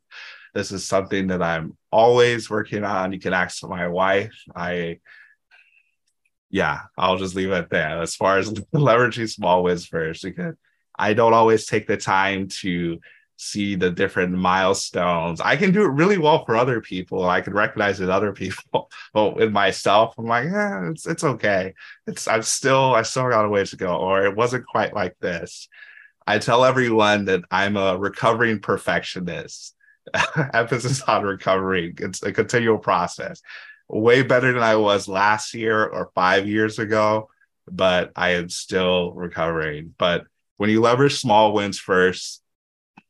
This 0.53 0.71
is 0.71 0.85
something 0.85 1.27
that 1.27 1.41
I'm 1.41 1.75
always 1.91 2.47
working 2.47 2.83
on. 2.83 3.11
You 3.11 3.19
can 3.19 3.33
ask 3.33 3.67
my 3.67 3.87
wife. 3.87 4.35
I 4.55 4.99
yeah, 6.51 6.81
I'll 6.97 7.17
just 7.17 7.35
leave 7.35 7.51
it 7.51 7.69
there. 7.69 8.01
As 8.01 8.15
far 8.15 8.37
as 8.37 8.51
leveraging 8.73 9.29
small 9.29 9.63
wins 9.63 9.85
first, 9.85 10.23
because 10.23 10.55
I 10.97 11.13
don't 11.13 11.33
always 11.33 11.65
take 11.65 11.87
the 11.87 11.97
time 11.97 12.49
to 12.59 12.99
see 13.37 13.75
the 13.75 13.89
different 13.89 14.33
milestones. 14.33 15.41
I 15.41 15.55
can 15.55 15.71
do 15.71 15.83
it 15.83 15.93
really 15.93 16.17
well 16.17 16.45
for 16.45 16.55
other 16.55 16.79
people. 16.81 17.27
I 17.27 17.41
can 17.41 17.53
recognize 17.53 17.99
it 17.99 18.09
other 18.09 18.33
people, 18.33 18.91
but 19.13 19.35
with 19.35 19.51
myself, 19.51 20.13
I'm 20.17 20.25
like, 20.25 20.45
yeah, 20.45 20.89
it's 20.89 21.07
it's 21.07 21.23
okay. 21.23 21.73
It's 22.05 22.27
I'm 22.27 22.43
still 22.43 22.93
I 22.93 23.01
still 23.03 23.29
got 23.29 23.45
a 23.45 23.49
ways 23.49 23.71
to 23.71 23.77
go, 23.77 23.95
or 23.95 24.25
it 24.25 24.35
wasn't 24.35 24.67
quite 24.67 24.93
like 24.93 25.17
this. 25.19 25.69
I 26.27 26.37
tell 26.37 26.65
everyone 26.65 27.25
that 27.25 27.43
I'm 27.49 27.77
a 27.77 27.97
recovering 27.97 28.59
perfectionist. 28.59 29.75
Emphasis 30.53 31.01
on 31.03 31.23
recovering. 31.23 31.93
It's 31.99 32.23
a 32.23 32.33
continual 32.33 32.79
process 32.79 33.41
way 33.99 34.23
better 34.23 34.53
than 34.53 34.63
I 34.63 34.75
was 34.77 35.07
last 35.07 35.53
year 35.53 35.85
or 35.85 36.11
five 36.15 36.47
years 36.47 36.79
ago, 36.79 37.29
but 37.69 38.11
I 38.15 38.31
am 38.31 38.49
still 38.49 39.11
recovering. 39.13 39.93
But 39.97 40.25
when 40.57 40.69
you 40.69 40.81
leverage 40.81 41.19
small 41.19 41.53
wins 41.53 41.79
first, 41.79 42.41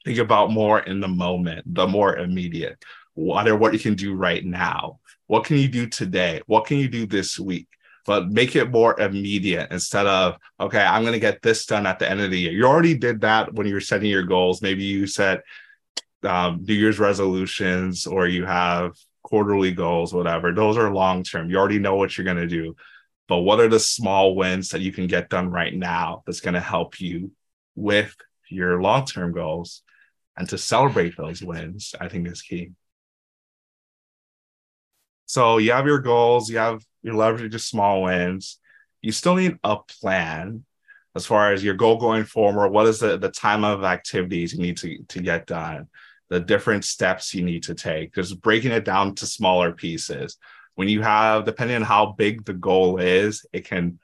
Think 0.05 0.17
about 0.17 0.51
more 0.51 0.79
in 0.79 0.99
the 0.99 1.07
moment, 1.07 1.73
the 1.73 1.87
more 1.87 2.17
immediate. 2.17 2.83
What 3.13 3.47
are 3.47 3.55
what 3.55 3.73
you 3.73 3.79
can 3.79 3.93
do 3.93 4.15
right 4.15 4.43
now? 4.43 4.99
What 5.27 5.45
can 5.45 5.57
you 5.57 5.67
do 5.67 5.87
today? 5.87 6.41
What 6.47 6.65
can 6.65 6.77
you 6.77 6.87
do 6.87 7.05
this 7.05 7.39
week? 7.39 7.67
But 8.07 8.29
make 8.29 8.55
it 8.55 8.71
more 8.71 8.99
immediate 8.99 9.71
instead 9.71 10.07
of, 10.07 10.37
okay, 10.59 10.81
I'm 10.81 11.03
going 11.03 11.13
to 11.13 11.19
get 11.19 11.43
this 11.43 11.67
done 11.67 11.85
at 11.85 11.99
the 11.99 12.09
end 12.09 12.19
of 12.19 12.31
the 12.31 12.39
year. 12.39 12.51
You 12.51 12.65
already 12.65 12.95
did 12.95 13.21
that 13.21 13.53
when 13.53 13.67
you 13.67 13.75
were 13.75 13.79
setting 13.79 14.09
your 14.09 14.23
goals. 14.23 14.63
Maybe 14.63 14.83
you 14.83 15.05
set 15.05 15.43
um, 16.23 16.65
New 16.67 16.73
Year's 16.73 16.99
resolutions 16.99 18.07
or 18.07 18.27
you 18.27 18.43
have 18.43 18.93
quarterly 19.31 19.71
goals, 19.71 20.13
whatever. 20.13 20.53
Those 20.53 20.77
are 20.77 20.93
long 20.93 21.23
term. 21.23 21.49
You 21.49 21.57
already 21.57 21.79
know 21.79 21.95
what 21.95 22.17
you're 22.17 22.25
going 22.25 22.37
to 22.37 22.47
do. 22.47 22.75
But 23.29 23.39
what 23.39 23.61
are 23.61 23.69
the 23.69 23.79
small 23.79 24.35
wins 24.35 24.69
that 24.69 24.81
you 24.81 24.91
can 24.91 25.07
get 25.07 25.29
done 25.29 25.49
right 25.49 25.73
now 25.73 26.21
that's 26.25 26.41
going 26.41 26.53
to 26.53 26.59
help 26.59 26.99
you 26.99 27.31
with 27.73 28.13
your 28.49 28.81
long 28.81 29.05
term 29.05 29.31
goals? 29.31 29.83
And 30.35 30.49
to 30.49 30.57
celebrate 30.57 31.15
those 31.15 31.41
wins, 31.41 31.95
I 31.99 32.09
think 32.09 32.27
is 32.27 32.41
key. 32.41 32.71
So 35.27 35.59
you 35.59 35.71
have 35.71 35.85
your 35.85 35.99
goals, 35.99 36.49
you 36.49 36.57
have 36.57 36.83
your 37.01 37.15
leverage 37.15 37.55
of 37.55 37.61
small 37.61 38.03
wins. 38.03 38.59
You 39.01 39.13
still 39.13 39.35
need 39.35 39.57
a 39.63 39.77
plan 39.77 40.65
as 41.15 41.25
far 41.25 41.53
as 41.53 41.63
your 41.63 41.75
goal 41.75 41.97
going 41.97 42.25
forward. 42.25 42.69
What 42.69 42.87
is 42.87 42.99
the, 42.99 43.17
the 43.17 43.31
time 43.31 43.63
of 43.63 43.85
activities 43.85 44.53
you 44.53 44.59
need 44.59 44.77
to, 44.79 44.97
to 45.07 45.21
get 45.21 45.47
done? 45.47 45.87
The 46.31 46.39
different 46.39 46.83
steps 46.83 47.35
you 47.35 47.43
need 47.43 47.61
to 47.63 47.75
take, 47.75 48.15
just 48.15 48.41
breaking 48.41 48.71
it 48.71 48.85
down 48.85 49.13
to 49.15 49.27
smaller 49.27 49.71
pieces. 49.71 50.37
When 50.73 50.87
you 50.87 51.03
have, 51.03 51.45
depending 51.45 51.75
on 51.75 51.83
how 51.83 52.15
big 52.17 52.45
the 52.45 52.53
goal 52.53 52.97
is, 52.97 53.45
it 53.53 53.65
can 53.65 53.99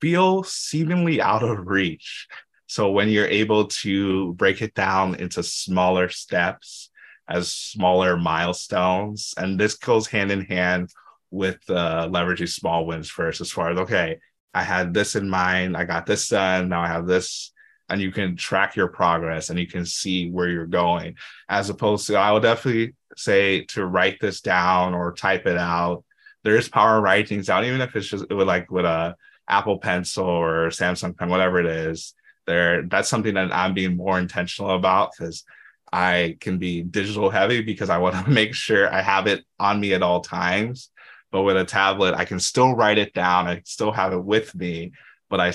feel 0.00 0.44
seemingly 0.44 1.20
out 1.20 1.42
of 1.42 1.66
reach. 1.66 2.28
So 2.66 2.92
when 2.92 3.08
you're 3.08 3.26
able 3.26 3.64
to 3.82 4.34
break 4.34 4.62
it 4.62 4.74
down 4.74 5.16
into 5.16 5.42
smaller 5.42 6.08
steps, 6.08 6.90
as 7.28 7.52
smaller 7.52 8.16
milestones. 8.16 9.34
And 9.36 9.60
this 9.60 9.74
goes 9.74 10.06
hand 10.06 10.32
in 10.32 10.46
hand 10.46 10.90
with 11.30 11.58
uh, 11.68 12.08
leveraging 12.08 12.48
small 12.48 12.86
wins 12.86 13.10
first, 13.10 13.40
as 13.40 13.52
far 13.52 13.70
as, 13.70 13.78
okay, 13.78 14.18
I 14.54 14.62
had 14.62 14.94
this 14.94 15.14
in 15.14 15.28
mind, 15.28 15.76
I 15.76 15.84
got 15.84 16.06
this 16.06 16.28
done, 16.28 16.70
now 16.70 16.80
I 16.80 16.88
have 16.88 17.06
this. 17.06 17.52
And 17.88 18.00
you 18.00 18.12
can 18.12 18.36
track 18.36 18.76
your 18.76 18.88
progress 18.88 19.50
and 19.50 19.58
you 19.58 19.66
can 19.66 19.86
see 19.86 20.30
where 20.30 20.48
you're 20.48 20.66
going, 20.66 21.16
as 21.48 21.70
opposed 21.70 22.06
to, 22.08 22.16
I 22.16 22.32
would 22.32 22.42
definitely 22.42 22.94
say 23.16 23.64
to 23.66 23.86
write 23.86 24.20
this 24.20 24.40
down 24.40 24.94
or 24.94 25.12
type 25.12 25.46
it 25.46 25.56
out. 25.56 26.04
There 26.44 26.56
is 26.56 26.68
power 26.68 26.98
in 26.98 27.02
writing 27.02 27.26
things 27.26 27.46
down, 27.46 27.64
even 27.64 27.80
if 27.80 27.96
it's 27.96 28.06
just 28.06 28.28
with 28.28 28.46
like 28.46 28.70
with 28.70 28.84
a 28.84 29.16
Apple 29.48 29.78
Pencil 29.78 30.24
or 30.24 30.68
Samsung 30.68 31.16
Pen, 31.16 31.28
whatever 31.28 31.58
it 31.58 31.66
is. 31.66 32.14
There, 32.46 32.82
that's 32.82 33.08
something 33.08 33.34
that 33.34 33.54
I'm 33.54 33.74
being 33.74 33.96
more 33.96 34.18
intentional 34.18 34.70
about 34.70 35.12
because 35.12 35.44
I 35.92 36.36
can 36.40 36.58
be 36.58 36.82
digital 36.82 37.30
heavy 37.30 37.62
because 37.62 37.90
I 37.90 37.98
want 37.98 38.24
to 38.24 38.30
make 38.30 38.54
sure 38.54 38.92
I 38.92 39.00
have 39.00 39.26
it 39.26 39.44
on 39.58 39.80
me 39.80 39.94
at 39.94 40.02
all 40.02 40.20
times. 40.20 40.90
But 41.30 41.42
with 41.42 41.56
a 41.56 41.64
tablet, 41.64 42.14
I 42.14 42.24
can 42.24 42.40
still 42.40 42.74
write 42.74 42.98
it 42.98 43.12
down. 43.12 43.48
I 43.48 43.62
still 43.64 43.92
have 43.92 44.12
it 44.12 44.24
with 44.24 44.54
me, 44.54 44.92
but 45.28 45.40
I 45.40 45.52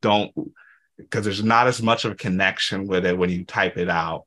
don't 0.00 0.32
because 0.96 1.24
there's 1.24 1.42
not 1.42 1.66
as 1.66 1.82
much 1.82 2.04
of 2.04 2.12
a 2.12 2.16
connection 2.16 2.86
with 2.86 3.06
it 3.06 3.16
when 3.16 3.30
you 3.30 3.44
type 3.44 3.76
it 3.76 3.88
out. 3.88 4.24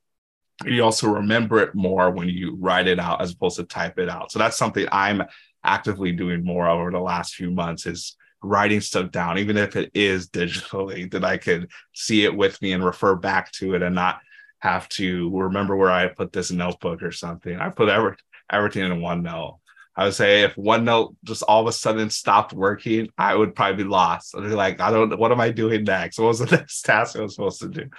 You 0.66 0.84
also 0.84 1.08
remember 1.08 1.60
it 1.60 1.76
more 1.76 2.12
when 2.12 2.30
you 2.30 2.56
write 2.56 2.88
it 2.88 3.00
out 3.00 3.22
as 3.22 3.34
opposed 3.34 3.58
to 3.58 3.64
type 3.64 4.00
it 4.00 4.10
out. 4.10 4.32
So 4.32 4.40
that's 4.40 4.58
something 4.58 4.88
I'm 4.92 5.24
actively 5.64 6.12
doing 6.12 6.44
more 6.44 6.68
over 6.68 6.92
the 6.92 7.00
last 7.00 7.36
few 7.36 7.52
months 7.52 7.86
is 7.86 8.16
writing 8.42 8.82
stuff 8.82 9.12
down, 9.12 9.38
even 9.38 9.58
if 9.58 9.76
it 9.76 9.92
is 9.94 10.30
digitally, 10.30 11.10
that 11.12 11.26
I 11.26 11.38
could 11.38 11.70
see 11.94 12.24
it 12.24 12.36
with 12.36 12.62
me 12.62 12.74
and 12.74 12.86
refer 12.86 13.16
back 13.16 13.52
to 13.54 13.74
it 13.76 13.82
and 13.82 13.96
not 13.96 14.20
have 14.60 14.88
to 14.90 15.36
remember 15.36 15.76
where 15.76 15.92
I 15.92 16.08
put 16.08 16.32
this 16.32 16.52
notebook 16.52 17.04
or 17.04 17.12
something. 17.12 17.58
I 17.60 17.70
put 17.70 17.90
every, 17.90 18.16
everything 18.52 18.86
in 18.86 19.00
OneNote. 19.00 19.60
I 19.96 20.06
would 20.06 20.14
say 20.14 20.44
if 20.44 20.56
OneNote 20.56 21.16
just 21.24 21.44
all 21.44 21.62
of 21.62 21.68
a 21.68 21.72
sudden 21.72 22.10
stopped 22.10 22.52
working, 22.54 23.08
I 23.18 23.34
would 23.36 23.56
probably 23.56 23.84
be 23.84 23.90
lost. 23.90 24.36
I'd 24.36 24.44
be 24.44 24.50
like, 24.50 24.82
I 24.82 24.92
don't 24.92 25.10
know, 25.10 25.16
what 25.16 25.32
am 25.32 25.40
I 25.40 25.52
doing 25.52 25.84
next? 25.84 26.20
What 26.20 26.28
was 26.28 26.40
the 26.40 26.48
next 26.58 26.82
task 26.82 27.16
I 27.16 27.22
was 27.22 27.36
supposed 27.36 27.62
to 27.62 27.70
do? 27.70 27.90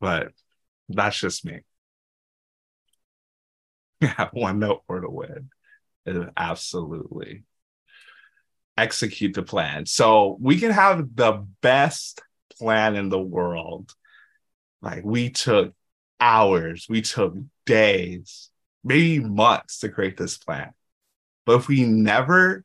But 0.00 0.28
that's 0.88 1.18
just 1.18 1.44
me. 1.44 1.60
Yeah, 4.00 4.28
OneNote 4.32 4.82
for 4.86 5.00
the 5.00 5.10
win. 5.10 5.50
Absolutely. 6.36 7.42
Execute 8.76 9.34
the 9.34 9.42
plan. 9.42 9.86
So 9.86 10.36
we 10.40 10.60
can 10.60 10.70
have 10.70 11.16
the 11.16 11.44
best 11.60 12.22
plan 12.58 12.94
in 12.94 13.08
the 13.08 13.18
world. 13.20 13.92
Like 14.80 15.04
we 15.04 15.30
took 15.30 15.74
hours, 16.20 16.86
we 16.88 17.02
took 17.02 17.34
days, 17.66 18.50
maybe 18.84 19.18
months 19.18 19.80
to 19.80 19.88
create 19.88 20.16
this 20.16 20.38
plan. 20.38 20.72
But 21.48 21.60
if 21.60 21.66
we 21.66 21.86
never 21.86 22.62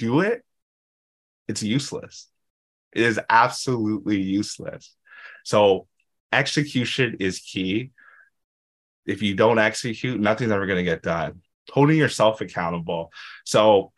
do 0.00 0.18
it, 0.18 0.42
it's 1.46 1.62
useless. 1.62 2.26
It 2.92 3.02
is 3.02 3.20
absolutely 3.30 4.20
useless. 4.20 4.96
So 5.44 5.86
execution 6.32 7.18
is 7.20 7.38
key. 7.38 7.92
If 9.06 9.22
you 9.22 9.36
don't 9.36 9.60
execute, 9.60 10.18
nothing's 10.18 10.50
ever 10.50 10.66
going 10.66 10.84
to 10.84 10.90
get 10.90 11.04
done. 11.04 11.42
Holding 11.68 11.98
yourself 11.98 12.40
accountable. 12.40 13.12
So 13.44 13.92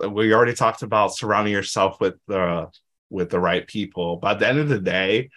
uh, 0.00 0.08
we 0.08 0.32
already 0.32 0.54
talked 0.54 0.82
about 0.82 1.16
surrounding 1.16 1.52
yourself 1.52 2.00
with 2.00 2.14
the 2.28 2.68
with 3.08 3.30
the 3.30 3.40
right 3.40 3.66
people. 3.66 4.18
But 4.18 4.34
at 4.34 4.38
the 4.38 4.46
end 4.46 4.58
of 4.60 4.68
the 4.68 4.78
day, 4.78 5.30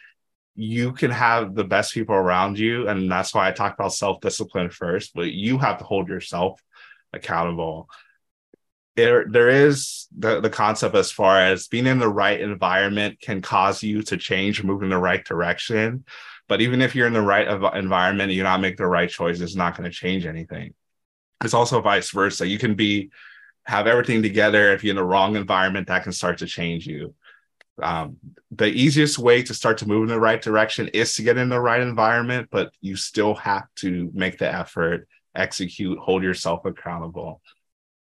you 0.56 0.94
can 0.94 1.10
have 1.10 1.56
the 1.56 1.64
best 1.64 1.96
people 1.96 2.14
around 2.14 2.60
you 2.60 2.88
and 2.88 3.12
that's 3.12 3.34
why 3.34 3.48
i 3.48 3.52
talk 3.52 3.74
about 3.74 3.92
self-discipline 3.92 4.70
first 4.70 5.12
but 5.16 5.32
you 5.32 5.58
have 5.58 5.80
to 5.80 5.84
hold 5.84 6.08
yourself 6.08 6.62
accountable. 7.14 7.90
There 8.96 9.26
there 9.28 9.50
is 9.50 10.08
the, 10.16 10.40
the 10.40 10.50
concept 10.50 10.96
as 10.96 11.12
far 11.12 11.40
as 11.40 11.68
being 11.68 11.88
in 11.88 12.00
the 12.00 12.10
right 12.10 12.40
environment 12.40 13.20
can 13.20 13.42
cause 13.42 13.82
you 13.82 14.04
to 14.04 14.18
change 14.18 14.64
move 14.64 14.84
in 14.84 14.90
the 14.90 14.98
right 14.98 15.24
direction. 15.24 16.06
But 16.48 16.62
even 16.62 16.82
if 16.82 16.94
you're 16.94 17.08
in 17.08 17.14
the 17.14 17.22
right 17.22 17.48
environment 17.76 18.32
you 18.32 18.44
not 18.44 18.62
make 18.62 18.78
the 18.78 18.86
right 18.86 19.10
choice 19.10 19.40
it's 19.40 19.56
not 19.56 19.76
going 19.76 19.90
to 19.90 19.96
change 19.96 20.26
anything. 20.26 20.74
It's 21.44 21.54
also 21.54 21.82
vice 21.82 22.12
versa. 22.12 22.48
You 22.48 22.60
can 22.60 22.76
be 22.76 23.10
have 23.66 23.88
everything 23.88 24.22
together. 24.22 24.74
If 24.74 24.84
you're 24.84 24.92
in 24.92 24.98
the 24.98 25.04
wrong 25.04 25.36
environment 25.36 25.88
that 25.88 26.04
can 26.04 26.12
start 26.12 26.40
to 26.40 26.46
change 26.46 26.86
you. 26.86 27.16
Um, 27.82 28.18
the 28.52 28.68
easiest 28.68 29.18
way 29.18 29.42
to 29.44 29.54
start 29.54 29.80
to 29.80 29.88
move 29.88 30.04
in 30.04 30.10
the 30.10 30.20
right 30.20 30.42
direction 30.42 30.90
is 30.90 31.16
to 31.16 31.24
get 31.24 31.38
in 31.38 31.50
the 31.50 31.60
right 31.60 31.82
environment, 31.82 32.50
but 32.52 32.72
you 32.82 32.96
still 32.96 33.34
have 33.36 33.66
to 33.78 34.12
make 34.14 34.38
the 34.38 34.54
effort, 34.54 35.08
execute, 35.36 35.98
hold 36.00 36.24
yourself 36.24 36.66
accountable. 36.66 37.42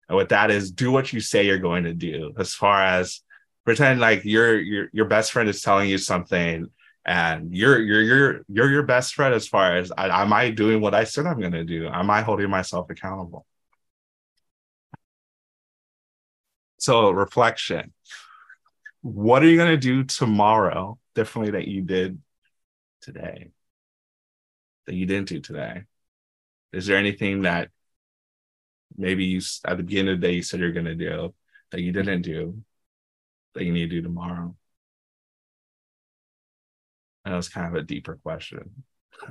And 0.07 0.15
what 0.15 0.29
that 0.29 0.51
is, 0.51 0.71
do 0.71 0.91
what 0.91 1.13
you 1.13 1.19
say 1.19 1.45
you're 1.45 1.57
going 1.57 1.85
to 1.85 1.93
do. 1.93 2.33
As 2.37 2.53
far 2.53 2.81
as 2.83 3.21
pretend 3.63 3.99
like 3.99 4.23
your 4.25 4.59
your 4.59 4.89
your 4.93 5.05
best 5.05 5.31
friend 5.31 5.49
is 5.49 5.61
telling 5.61 5.89
you 5.89 5.97
something, 5.97 6.67
and 7.05 7.55
you're 7.55 7.81
you're 7.81 8.01
you're 8.01 8.41
you're 8.47 8.71
your 8.71 8.83
best 8.83 9.15
friend. 9.15 9.33
As 9.33 9.47
far 9.47 9.77
as 9.77 9.91
am 9.97 10.33
I 10.33 10.51
doing 10.51 10.81
what 10.81 10.93
I 10.93 11.05
said 11.05 11.25
I'm 11.25 11.39
going 11.39 11.53
to 11.53 11.63
do? 11.63 11.87
Am 11.87 12.09
I 12.09 12.21
holding 12.21 12.49
myself 12.49 12.89
accountable? 12.89 13.45
So 16.77 17.09
reflection 17.09 17.93
what 19.05 19.43
are 19.43 19.47
you 19.47 19.55
going 19.55 19.69
to 19.69 19.77
do 19.77 20.03
tomorrow 20.03 20.97
differently 21.13 21.51
that 21.51 21.67
you 21.67 21.83
did 21.83 22.19
today 23.01 23.51
that 24.87 24.95
you 24.95 25.05
didn't 25.05 25.27
do 25.27 25.39
today 25.39 25.83
is 26.75 26.85
there 26.85 26.97
anything 26.97 27.43
that 27.43 27.69
maybe 28.97 29.25
you 29.25 29.41
at 29.65 29.77
the 29.77 29.83
beginning 29.83 30.13
of 30.13 30.21
the 30.21 30.27
day 30.27 30.33
you 30.33 30.41
said 30.41 30.59
you're 30.59 30.71
going 30.71 30.85
to 30.85 30.95
do 30.95 31.33
that 31.71 31.81
you 31.81 31.91
didn't 31.91 32.21
do 32.21 32.61
that 33.53 33.63
you 33.63 33.73
need 33.73 33.89
to 33.89 33.95
do 33.95 34.01
tomorrow 34.01 34.55
that 37.23 37.35
was 37.35 37.49
kind 37.49 37.67
of 37.67 37.75
a 37.75 37.85
deeper 37.85 38.19
question 38.23 38.83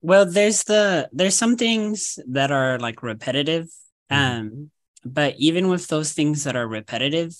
well 0.00 0.24
there's 0.24 0.64
the 0.64 1.08
there's 1.12 1.36
some 1.36 1.56
things 1.56 2.18
that 2.28 2.50
are 2.50 2.78
like 2.78 3.02
repetitive 3.02 3.68
mm-hmm. 4.10 4.40
um 4.40 4.70
but 5.04 5.34
even 5.38 5.68
with 5.68 5.86
those 5.88 6.12
things 6.12 6.44
that 6.44 6.56
are 6.56 6.66
repetitive, 6.66 7.34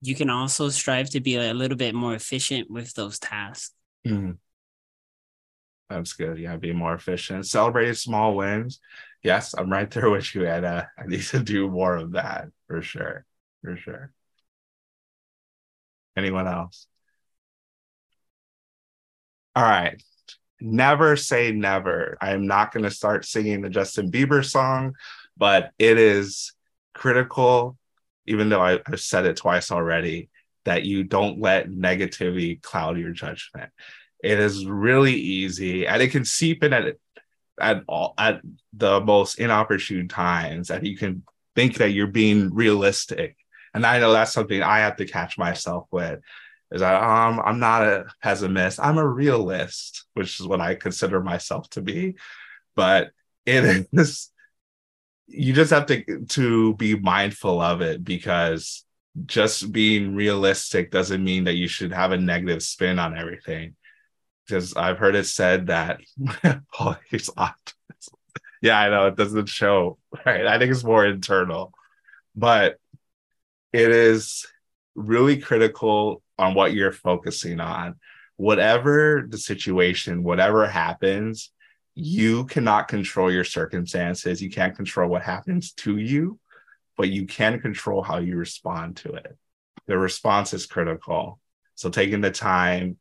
you 0.00 0.14
can 0.14 0.30
also 0.30 0.68
strive 0.68 1.10
to 1.10 1.20
be 1.20 1.36
a 1.36 1.54
little 1.54 1.76
bit 1.76 1.94
more 1.94 2.14
efficient 2.14 2.70
with 2.70 2.92
those 2.94 3.18
tasks. 3.18 3.72
Mm-hmm. 4.06 4.32
That's 5.88 6.12
good. 6.12 6.38
Yeah, 6.38 6.56
be 6.56 6.72
more 6.72 6.94
efficient. 6.94 7.46
Celebrate 7.46 7.94
small 7.96 8.36
wins. 8.36 8.80
Yes, 9.22 9.54
I'm 9.56 9.70
right 9.70 9.90
there 9.90 10.10
with 10.10 10.34
you, 10.34 10.46
Anna. 10.46 10.88
I 10.98 11.06
need 11.06 11.22
to 11.22 11.40
do 11.40 11.68
more 11.68 11.96
of 11.96 12.12
that 12.12 12.48
for 12.66 12.82
sure. 12.82 13.24
For 13.62 13.76
sure. 13.76 14.12
Anyone 16.16 16.46
else? 16.46 16.86
All 19.54 19.62
right. 19.62 20.02
Never 20.60 21.16
say 21.16 21.52
never. 21.52 22.18
I 22.20 22.32
am 22.32 22.46
not 22.46 22.72
going 22.72 22.84
to 22.84 22.90
start 22.90 23.24
singing 23.24 23.62
the 23.62 23.70
Justin 23.70 24.10
Bieber 24.10 24.44
song, 24.44 24.94
but 25.36 25.70
it 25.78 25.98
is 25.98 26.52
critical, 26.94 27.78
even 28.26 28.48
though 28.48 28.60
I, 28.60 28.80
have 28.86 29.00
said 29.00 29.24
it 29.24 29.36
twice 29.36 29.70
already, 29.70 30.30
that 30.64 30.84
you 30.84 31.04
don't 31.04 31.40
let 31.40 31.68
negativity 31.68 32.60
cloud 32.60 32.98
your 32.98 33.12
judgment. 33.12 33.70
It 34.22 34.38
is 34.38 34.66
really 34.66 35.14
easy 35.14 35.86
and 35.86 36.02
it 36.02 36.08
can 36.08 36.24
seep 36.24 36.64
in 36.64 36.72
at 36.72 36.96
at 37.60 37.82
all 37.86 38.14
at 38.18 38.40
the 38.72 39.00
most 39.00 39.38
inopportune 39.38 40.08
times 40.08 40.70
and 40.70 40.86
you 40.86 40.96
can 40.96 41.22
think 41.56 41.78
that 41.78 41.90
you're 41.90 42.06
being 42.06 42.54
realistic. 42.54 43.36
And 43.74 43.84
I 43.84 43.98
know 43.98 44.12
that's 44.12 44.32
something 44.32 44.62
I 44.62 44.80
have 44.80 44.96
to 44.96 45.06
catch 45.06 45.38
myself 45.38 45.86
with 45.90 46.20
is 46.70 46.80
that 46.80 47.02
um, 47.02 47.40
I'm 47.44 47.58
not 47.58 47.82
a 47.82 48.04
pessimist. 48.22 48.78
I'm 48.80 48.98
a 48.98 49.06
realist, 49.06 50.04
which 50.14 50.38
is 50.38 50.46
what 50.46 50.60
I 50.60 50.74
consider 50.74 51.20
myself 51.20 51.68
to 51.70 51.80
be. 51.80 52.16
But 52.76 53.10
it 53.46 53.88
is 53.92 54.30
you 55.26 55.52
just 55.52 55.70
have 55.70 55.86
to 55.86 56.24
to 56.26 56.74
be 56.74 56.98
mindful 56.98 57.60
of 57.60 57.82
it 57.82 58.02
because 58.02 58.84
just 59.26 59.72
being 59.72 60.14
realistic 60.14 60.90
doesn't 60.90 61.24
mean 61.24 61.44
that 61.44 61.56
you 61.56 61.68
should 61.68 61.92
have 61.92 62.12
a 62.12 62.16
negative 62.16 62.62
spin 62.62 62.98
on 62.98 63.16
everything. 63.16 63.74
Because 64.48 64.74
I've 64.74 64.98
heard 64.98 65.14
it 65.14 65.26
said 65.26 65.66
that 65.66 66.00
oh, 66.80 66.96
he's 67.10 67.28
yeah, 68.62 68.78
I 68.78 68.88
know 68.88 69.06
it 69.06 69.16
doesn't 69.16 69.48
show, 69.48 69.98
right? 70.24 70.46
I 70.46 70.58
think 70.58 70.72
it's 70.72 70.84
more 70.84 71.04
internal, 71.04 71.72
but 72.34 72.78
it 73.72 73.90
is 73.90 74.46
really 74.94 75.38
critical 75.38 76.22
on 76.38 76.54
what 76.54 76.72
you're 76.72 76.92
focusing 76.92 77.60
on. 77.60 77.96
Whatever 78.36 79.26
the 79.28 79.38
situation, 79.38 80.22
whatever 80.22 80.66
happens, 80.66 81.50
you 81.94 82.44
cannot 82.44 82.86
control 82.86 83.30
your 83.30 83.44
circumstances. 83.44 84.40
You 84.40 84.50
can't 84.50 84.76
control 84.76 85.10
what 85.10 85.22
happens 85.22 85.72
to 85.72 85.98
you, 85.98 86.38
but 86.96 87.08
you 87.08 87.26
can 87.26 87.60
control 87.60 88.02
how 88.02 88.18
you 88.18 88.36
respond 88.36 88.96
to 88.98 89.14
it. 89.14 89.36
The 89.86 89.98
response 89.98 90.54
is 90.54 90.66
critical. 90.66 91.40
So 91.74 91.90
taking 91.90 92.20
the 92.20 92.30
time, 92.30 92.98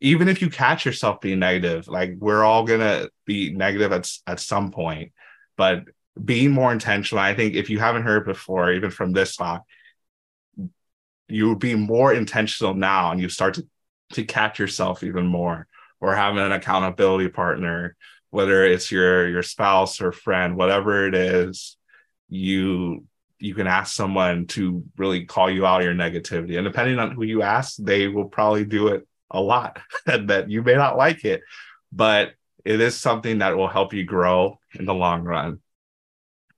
even 0.00 0.28
if 0.28 0.42
you 0.42 0.50
catch 0.50 0.84
yourself 0.84 1.20
being 1.20 1.38
negative, 1.38 1.88
like 1.88 2.14
we're 2.18 2.44
all 2.44 2.64
gonna 2.64 3.08
be 3.24 3.52
negative 3.52 3.92
at, 3.92 4.10
at 4.26 4.40
some 4.40 4.70
point, 4.70 5.12
but 5.56 5.84
being 6.22 6.50
more 6.50 6.72
intentional. 6.72 7.22
I 7.22 7.34
think 7.34 7.54
if 7.54 7.70
you 7.70 7.78
haven't 7.78 8.04
heard 8.04 8.24
before, 8.24 8.72
even 8.72 8.90
from 8.90 9.12
this 9.12 9.36
talk, 9.36 9.64
you 11.28 11.56
be 11.56 11.74
more 11.74 12.12
intentional 12.12 12.74
now 12.74 13.10
and 13.10 13.20
you 13.20 13.28
start 13.28 13.54
to, 13.54 13.66
to 14.12 14.24
catch 14.24 14.58
yourself 14.58 15.02
even 15.02 15.26
more 15.26 15.66
or 16.00 16.14
having 16.14 16.38
an 16.38 16.52
accountability 16.52 17.28
partner 17.28 17.96
whether 18.30 18.64
it's 18.64 18.90
your 18.90 19.28
your 19.28 19.42
spouse 19.42 20.00
or 20.00 20.12
friend 20.12 20.56
whatever 20.56 21.06
it 21.06 21.14
is 21.14 21.76
you 22.28 23.04
you 23.38 23.54
can 23.54 23.66
ask 23.66 23.94
someone 23.94 24.46
to 24.46 24.84
really 24.96 25.24
call 25.24 25.50
you 25.50 25.64
out 25.66 25.82
your 25.82 25.94
negativity 25.94 26.56
and 26.56 26.64
depending 26.64 26.98
on 26.98 27.12
who 27.12 27.22
you 27.22 27.42
ask 27.42 27.76
they 27.78 28.06
will 28.08 28.26
probably 28.26 28.64
do 28.64 28.88
it 28.88 29.06
a 29.34 29.40
lot 29.40 29.80
and 30.06 30.30
that 30.30 30.50
you 30.50 30.62
may 30.62 30.74
not 30.74 30.96
like 30.96 31.24
it 31.24 31.42
but 31.92 32.32
it 32.64 32.80
is 32.80 32.96
something 32.96 33.38
that 33.38 33.56
will 33.56 33.68
help 33.68 33.92
you 33.92 34.04
grow 34.04 34.58
in 34.72 34.86
the 34.86 34.94
long 34.94 35.22
run. 35.22 35.60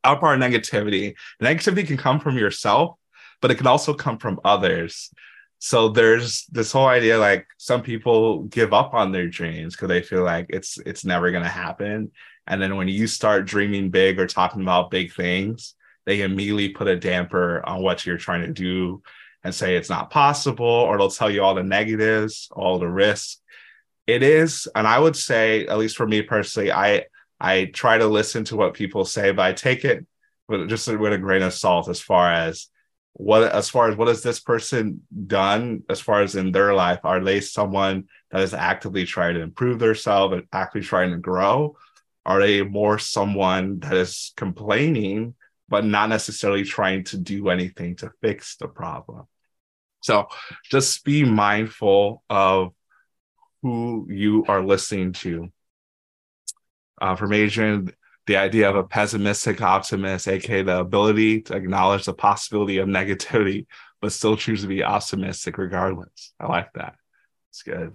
Outpart 0.05 0.39
negativity. 0.39 1.15
Negativity 1.43 1.85
can 1.85 1.97
come 1.97 2.21
from 2.21 2.39
yourself 2.39 2.97
but 3.43 3.51
it 3.51 3.57
can 3.57 3.67
also 3.67 3.93
come 3.93 4.19
from 4.19 4.41
others. 4.45 5.11
So 5.59 5.89
there's 5.89 6.47
this 6.47 6.73
whole 6.73 6.87
idea 6.87 7.19
like 7.19 7.47
some 7.59 7.83
people 7.83 8.45
give 8.45 8.73
up 8.73 8.95
on 8.95 9.13
their 9.13 9.29
dreams 9.29 9.75
because 9.75 9.89
they 9.89 10.03
feel 10.03 10.23
like 10.23 10.47
it's 10.49 10.79
it's 10.79 11.05
never 11.05 11.31
going 11.31 11.43
to 11.43 11.49
happen. 11.49 12.13
And 12.47 12.63
then 12.63 12.77
when 12.77 12.89
you 12.89 13.07
start 13.07 13.47
dreaming 13.47 13.91
big 13.91 14.21
or 14.21 14.27
talking 14.27 14.63
about 14.63 14.91
big 14.91 15.13
things 15.13 15.75
they 16.07 16.23
immediately 16.23 16.71
put 16.71 16.87
a 16.89 16.97
damper 16.97 17.61
on 17.67 17.83
what 17.83 18.07
you're 18.07 18.17
trying 18.17 18.43
to 18.43 18.53
do 18.53 19.03
and 19.47 19.55
say 19.55 19.77
it's 19.77 19.89
not 19.89 20.11
possible 20.11 20.67
or 20.67 20.99
they'll 20.99 21.09
tell 21.09 21.31
you 21.31 21.43
all 21.43 21.55
the 21.55 21.63
negatives 21.63 22.49
all 22.51 22.79
the 22.79 22.89
risks 22.89 23.41
it 24.07 24.23
is 24.23 24.69
and 24.75 24.87
i 24.87 24.99
would 24.99 25.17
say 25.17 25.67
at 25.67 25.79
least 25.79 25.97
for 25.97 26.07
me 26.07 26.21
personally 26.21 26.73
i 26.73 27.05
i 27.41 27.65
try 27.67 27.97
to 27.97 28.07
listen 28.07 28.45
to 28.45 28.57
what 28.57 28.75
people 28.75 29.05
say 29.05 29.31
but 29.31 29.45
i 29.47 29.53
take 29.53 29.85
it 29.85 30.05
with 30.49 30.69
just 30.69 30.89
with 30.89 31.13
a 31.13 31.19
grain 31.19 31.43
of 31.43 31.55
salt 31.55 31.89
as 31.89 32.01
far 32.01 32.31
as 32.33 32.69
what 33.13 33.51
as 33.51 33.71
far 33.71 33.89
as 33.89 33.97
what 33.97 34.09
has 34.09 34.23
this 34.23 34.41
person 34.41 35.01
done 35.27 35.83
as 35.89 36.01
far 36.01 36.21
as 36.21 36.37
in 36.37 36.53
their 36.53 36.75
life? 36.75 37.01
Are 37.03 37.19
they 37.19 37.41
someone 37.41 38.09
that 38.31 38.43
is 38.43 38.53
actively 38.53 39.07
trying 39.07 39.35
to 39.37 39.41
improve 39.41 39.79
themselves 39.79 40.35
and 40.35 40.47
actively 40.53 40.87
trying 40.87 41.13
to 41.13 41.17
grow? 41.17 41.77
Are 42.27 42.41
they 42.41 42.63
more 42.63 42.99
someone 42.99 43.79
that 43.81 43.95
is 43.95 44.35
complaining 44.37 45.35
but 45.69 45.85
not 45.85 46.11
necessarily 46.11 46.63
trying 46.63 47.05
to 47.05 47.17
do 47.17 47.49
anything 47.49 47.97
to 47.97 48.13
fix 48.21 48.57
the 48.57 48.69
problem 48.69 49.27
so 50.07 50.27
just 50.71 51.05
be 51.05 51.25
mindful 51.25 52.23
of 52.31 52.73
who 53.63 54.07
you 54.09 54.45
are 54.47 54.65
listening 54.65 55.13
to 55.13 55.53
uh, 57.01 57.17
from 57.17 57.33
adrian 57.33 57.91
the 58.27 58.37
idea 58.37 58.69
of 58.69 58.77
a 58.77 58.85
pessimistic 58.85 59.63
optimist, 59.63 60.29
aka 60.29 60.63
the 60.63 60.81
ability 60.81 61.43
to 61.43 61.55
acknowledge 61.55 62.05
the 62.05 62.13
possibility 62.13 62.79
of 62.79 62.89
negativity, 62.89 63.67
but 64.01 64.13
still 64.13 64.37
choose 64.37 64.63
to 64.63 64.67
be 64.67 64.83
optimistic 64.83 65.59
regardless. 65.59 66.33
I 66.41 66.47
like 66.47 66.73
that. 66.75 66.97
It's 67.51 67.63
good. 67.63 67.93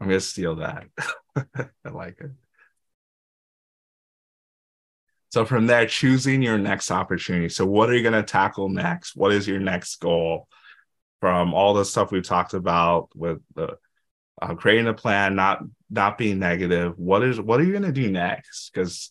I'm 0.00 0.08
gonna 0.08 0.20
steal 0.20 0.56
that. 0.56 0.86
I 1.36 1.88
like 1.90 2.18
it. 2.20 2.30
So 5.30 5.44
from 5.44 5.66
there, 5.66 5.86
choosing 5.86 6.42
your 6.42 6.58
next 6.58 6.90
opportunity. 6.90 7.50
So 7.50 7.66
what 7.66 7.90
are 7.90 7.94
you 7.94 8.02
gonna 8.02 8.22
tackle 8.22 8.68
next? 8.68 9.14
What 9.14 9.32
is 9.32 9.46
your 9.46 9.60
next 9.60 9.96
goal? 9.96 10.48
From 11.20 11.52
all 11.52 11.74
the 11.74 11.84
stuff 11.84 12.12
we've 12.12 12.22
talked 12.22 12.54
about 12.54 13.08
with 13.14 13.40
the 13.54 13.76
uh, 14.40 14.54
creating 14.54 14.86
a 14.86 14.94
plan, 14.94 15.34
not 15.34 15.60
not 15.90 16.18
being 16.18 16.38
negative. 16.38 16.94
What 16.96 17.22
is 17.22 17.40
what 17.40 17.60
are 17.60 17.64
you 17.64 17.72
going 17.72 17.82
to 17.82 17.92
do 17.92 18.10
next? 18.10 18.70
Because 18.72 19.10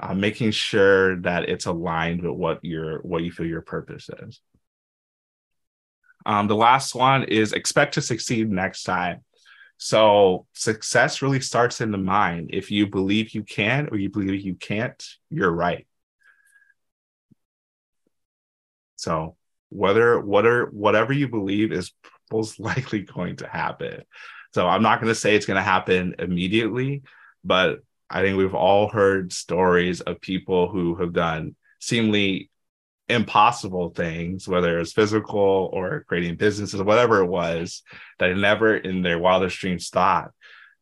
uh, 0.00 0.14
making 0.14 0.52
sure 0.52 1.20
that 1.20 1.48
it's 1.48 1.66
aligned 1.66 2.22
with 2.22 2.32
what 2.32 2.64
your 2.64 3.00
what 3.00 3.22
you 3.22 3.32
feel 3.32 3.46
your 3.46 3.60
purpose 3.60 4.08
is. 4.22 4.40
Um, 6.24 6.48
the 6.48 6.56
last 6.56 6.94
one 6.94 7.24
is 7.24 7.52
expect 7.52 7.94
to 7.94 8.00
succeed 8.00 8.50
next 8.50 8.84
time. 8.84 9.24
So 9.76 10.46
success 10.52 11.22
really 11.22 11.40
starts 11.40 11.80
in 11.80 11.90
the 11.90 11.98
mind. 11.98 12.50
If 12.52 12.70
you 12.70 12.86
believe 12.86 13.34
you 13.34 13.42
can 13.42 13.88
or 13.90 13.98
you 13.98 14.08
believe 14.08 14.40
you 14.42 14.54
can't, 14.54 15.04
you're 15.28 15.50
right. 15.50 15.86
So 18.96 19.36
whether 19.72 20.20
whatever 20.20 20.66
whatever 20.66 21.12
you 21.12 21.28
believe 21.28 21.72
is 21.72 21.92
most 22.30 22.60
likely 22.70 23.00
going 23.00 23.36
to 23.36 23.46
happen. 23.46 24.02
So 24.54 24.68
I'm 24.68 24.82
not 24.82 25.00
going 25.00 25.12
to 25.12 25.18
say 25.18 25.34
it's 25.34 25.46
going 25.46 25.56
to 25.56 25.62
happen 25.62 26.14
immediately, 26.18 27.02
but 27.42 27.80
I 28.10 28.20
think 28.20 28.36
we've 28.36 28.54
all 28.54 28.88
heard 28.88 29.32
stories 29.32 30.02
of 30.02 30.20
people 30.20 30.68
who 30.68 30.96
have 30.96 31.14
done 31.14 31.56
seemingly 31.80 32.50
impossible 33.08 33.90
things, 33.90 34.46
whether 34.46 34.78
it's 34.78 34.92
physical 34.92 35.70
or 35.72 36.04
creating 36.06 36.36
businesses, 36.36 36.82
whatever 36.82 37.18
it 37.22 37.26
was, 37.26 37.82
that 38.18 38.36
never 38.36 38.76
in 38.76 39.02
their 39.02 39.18
wildest 39.18 39.58
dreams 39.58 39.88
thought 39.88 40.30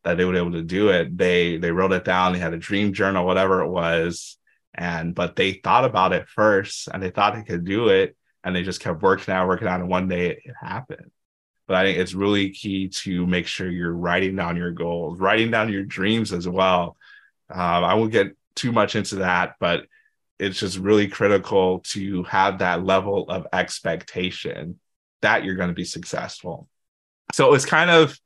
that 0.04 0.16
they 0.16 0.24
would 0.24 0.32
be 0.32 0.38
able 0.38 0.52
to 0.52 0.62
do 0.62 0.88
it. 0.88 1.16
They 1.16 1.56
they 1.56 1.70
wrote 1.70 1.92
it 1.92 2.04
down, 2.04 2.32
they 2.32 2.38
had 2.38 2.54
a 2.54 2.58
dream 2.58 2.92
journal, 2.92 3.26
whatever 3.26 3.62
it 3.62 3.68
was. 3.68 4.36
And 4.74 5.14
but 5.14 5.36
they 5.36 5.52
thought 5.52 5.84
about 5.84 6.12
it 6.12 6.28
first 6.28 6.88
and 6.92 7.02
they 7.02 7.10
thought 7.10 7.34
they 7.34 7.42
could 7.42 7.64
do 7.64 7.88
it. 7.88 8.16
And 8.42 8.56
they 8.56 8.62
just 8.62 8.80
kept 8.80 9.02
working 9.02 9.34
out, 9.34 9.48
working 9.48 9.68
out, 9.68 9.80
and 9.80 9.88
one 9.88 10.08
day 10.08 10.30
it, 10.30 10.38
it 10.44 10.54
happened 10.60 11.10
but 11.70 11.76
I 11.76 11.84
think 11.84 11.98
it's 11.98 12.14
really 12.14 12.50
key 12.50 12.88
to 12.88 13.24
make 13.28 13.46
sure 13.46 13.70
you're 13.70 13.94
writing 13.94 14.34
down 14.34 14.56
your 14.56 14.72
goals, 14.72 15.20
writing 15.20 15.52
down 15.52 15.72
your 15.72 15.84
dreams 15.84 16.32
as 16.32 16.48
well. 16.48 16.96
Um, 17.48 17.84
I 17.84 17.94
won't 17.94 18.10
get 18.10 18.34
too 18.56 18.72
much 18.72 18.96
into 18.96 19.14
that, 19.16 19.54
but 19.60 19.86
it's 20.40 20.58
just 20.58 20.78
really 20.78 21.06
critical 21.06 21.78
to 21.90 22.24
have 22.24 22.58
that 22.58 22.84
level 22.84 23.30
of 23.30 23.46
expectation 23.52 24.80
that 25.22 25.44
you're 25.44 25.54
going 25.54 25.68
to 25.68 25.74
be 25.74 25.84
successful. 25.84 26.68
So 27.34 27.54
it's 27.54 27.66
kind 27.66 27.88
of, 27.88 28.18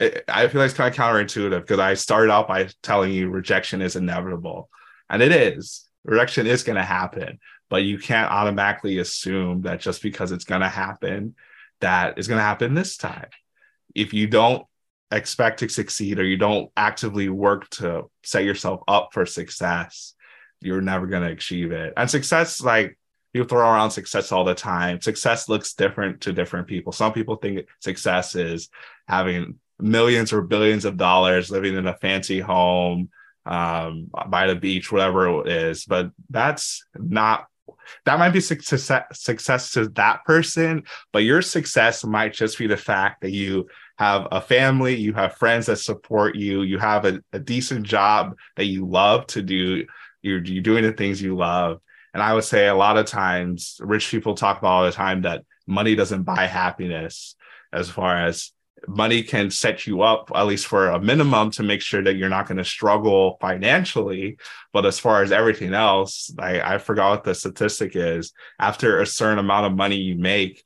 I 0.00 0.46
feel 0.46 0.60
like 0.60 0.66
it's 0.66 0.74
kind 0.74 0.88
of 0.88 0.96
counterintuitive 0.96 1.62
because 1.62 1.80
I 1.80 1.94
started 1.94 2.30
out 2.30 2.46
by 2.46 2.68
telling 2.80 3.10
you 3.10 3.28
rejection 3.28 3.82
is 3.82 3.96
inevitable, 3.96 4.70
and 5.10 5.20
it 5.20 5.32
is. 5.32 5.88
Rejection 6.04 6.46
is 6.46 6.62
going 6.62 6.76
to 6.76 6.84
happen, 6.84 7.40
but 7.72 7.84
you 7.84 7.96
can't 7.96 8.30
automatically 8.30 8.98
assume 8.98 9.62
that 9.62 9.80
just 9.80 10.02
because 10.02 10.30
it's 10.30 10.44
going 10.44 10.60
to 10.60 10.68
happen 10.68 11.34
that 11.80 12.18
is 12.18 12.28
going 12.28 12.36
to 12.36 12.44
happen 12.44 12.74
this 12.74 12.98
time. 12.98 13.28
If 13.94 14.12
you 14.12 14.26
don't 14.26 14.66
expect 15.10 15.60
to 15.60 15.70
succeed 15.70 16.18
or 16.18 16.22
you 16.22 16.36
don't 16.36 16.70
actively 16.76 17.30
work 17.30 17.70
to 17.70 18.10
set 18.24 18.44
yourself 18.44 18.82
up 18.86 19.14
for 19.14 19.24
success, 19.24 20.12
you're 20.60 20.82
never 20.82 21.06
going 21.06 21.22
to 21.22 21.32
achieve 21.32 21.72
it. 21.72 21.94
And 21.96 22.10
success, 22.10 22.60
like 22.60 22.98
you 23.32 23.42
throw 23.46 23.60
around 23.60 23.92
success 23.92 24.32
all 24.32 24.44
the 24.44 24.54
time. 24.54 25.00
Success 25.00 25.48
looks 25.48 25.72
different 25.72 26.20
to 26.20 26.34
different 26.34 26.66
people. 26.66 26.92
Some 26.92 27.14
people 27.14 27.36
think 27.36 27.66
success 27.80 28.34
is 28.34 28.68
having 29.08 29.58
millions 29.80 30.34
or 30.34 30.42
billions 30.42 30.84
of 30.84 30.98
dollars, 30.98 31.50
living 31.50 31.74
in 31.74 31.86
a 31.86 31.96
fancy 31.96 32.38
home 32.38 33.08
um, 33.46 34.10
by 34.28 34.46
the 34.46 34.56
beach, 34.56 34.92
whatever 34.92 35.40
it 35.40 35.48
is. 35.48 35.86
But 35.86 36.10
that's 36.28 36.84
not 36.98 37.46
that 38.04 38.18
might 38.18 38.30
be 38.30 38.40
success 38.40 38.90
success 39.12 39.72
to 39.72 39.88
that 39.90 40.24
person 40.24 40.82
but 41.12 41.22
your 41.22 41.42
success 41.42 42.04
might 42.04 42.32
just 42.32 42.58
be 42.58 42.66
the 42.66 42.76
fact 42.76 43.20
that 43.20 43.30
you 43.30 43.66
have 44.02 44.26
a 44.32 44.40
family, 44.40 44.96
you 44.96 45.12
have 45.14 45.36
friends 45.36 45.66
that 45.66 45.76
support 45.76 46.34
you, 46.34 46.62
you 46.62 46.78
have 46.78 47.04
a, 47.04 47.20
a 47.32 47.38
decent 47.38 47.86
job 47.86 48.36
that 48.56 48.64
you 48.64 48.84
love 48.86 49.26
to 49.28 49.42
do, 49.42 49.86
you're, 50.22 50.42
you're 50.42 50.62
doing 50.62 50.82
the 50.82 50.92
things 50.92 51.22
you 51.22 51.36
love. 51.36 51.80
And 52.12 52.22
I 52.22 52.34
would 52.34 52.44
say 52.44 52.66
a 52.66 52.74
lot 52.74 52.98
of 52.98 53.06
times, 53.06 53.78
rich 53.80 54.10
people 54.10 54.34
talk 54.34 54.58
about 54.58 54.68
all 54.68 54.84
the 54.84 54.92
time 54.92 55.22
that 55.22 55.44
money 55.66 55.94
doesn't 55.94 56.24
buy 56.24 56.46
happiness, 56.46 57.36
as 57.72 57.88
far 57.88 58.26
as 58.26 58.52
money 58.88 59.22
can 59.22 59.50
set 59.50 59.86
you 59.86 60.02
up 60.02 60.30
at 60.34 60.46
least 60.46 60.66
for 60.66 60.88
a 60.88 61.00
minimum 61.00 61.50
to 61.52 61.62
make 61.62 61.80
sure 61.80 62.02
that 62.02 62.16
you're 62.16 62.28
not 62.28 62.46
going 62.46 62.58
to 62.58 62.64
struggle 62.64 63.38
financially. 63.40 64.38
But 64.72 64.86
as 64.86 64.98
far 64.98 65.22
as 65.22 65.32
everything 65.32 65.74
else 65.74 66.32
I, 66.38 66.74
I 66.74 66.78
forgot 66.78 67.10
what 67.10 67.24
the 67.24 67.34
statistic 67.34 67.96
is. 67.96 68.32
After 68.58 69.00
a 69.00 69.06
certain 69.06 69.38
amount 69.38 69.66
of 69.66 69.74
money 69.74 69.96
you 69.96 70.16
make 70.16 70.62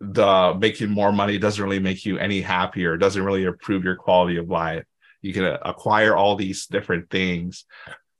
the 0.00 0.56
making 0.58 0.90
more 0.90 1.12
money 1.12 1.38
doesn't 1.38 1.62
really 1.62 1.78
make 1.78 2.04
you 2.04 2.18
any 2.18 2.40
happier. 2.40 2.96
Doesn't 2.96 3.24
really 3.24 3.44
improve 3.44 3.84
your 3.84 3.96
quality 3.96 4.36
of 4.36 4.48
life. 4.48 4.84
You 5.20 5.32
can 5.32 5.44
acquire 5.44 6.16
all 6.16 6.34
these 6.34 6.66
different 6.66 7.08
things. 7.08 7.64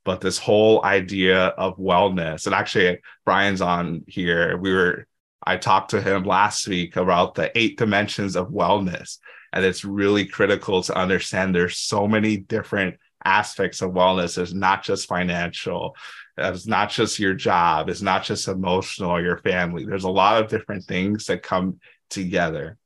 But 0.05 0.21
this 0.21 0.37
whole 0.37 0.83
idea 0.83 1.47
of 1.47 1.77
wellness 1.77 2.45
and 2.45 2.55
actually 2.55 2.99
brian's 3.25 3.61
on 3.61 4.03
here. 4.07 4.57
We 4.57 4.73
were 4.73 5.07
I 5.45 5.57
talked 5.57 5.91
to 5.91 6.01
him 6.01 6.23
last 6.23 6.67
week 6.67 6.95
about 6.95 7.35
the 7.35 7.55
eight 7.57 7.77
dimensions 7.77 8.35
of 8.35 8.49
wellness. 8.49 9.17
And 9.51 9.63
it's 9.63 9.85
really 9.85 10.25
critical 10.25 10.81
to 10.83 10.97
understand 10.97 11.53
there's 11.53 11.77
so 11.77 12.07
many 12.07 12.37
different 12.37 12.95
aspects 13.23 13.81
of 13.81 13.91
wellness. 13.91 14.37
It's 14.37 14.53
not 14.53 14.83
just 14.83 15.07
financial, 15.07 15.95
it's 16.37 16.65
not 16.65 16.89
just 16.89 17.19
your 17.19 17.35
job, 17.35 17.89
it's 17.89 18.01
not 18.01 18.23
just 18.23 18.47
emotional 18.47 19.11
or 19.11 19.21
your 19.21 19.37
family. 19.37 19.85
There's 19.85 20.05
a 20.05 20.09
lot 20.09 20.41
of 20.41 20.49
different 20.49 20.85
things 20.85 21.25
that 21.25 21.43
come 21.43 21.79
together. 22.09 22.77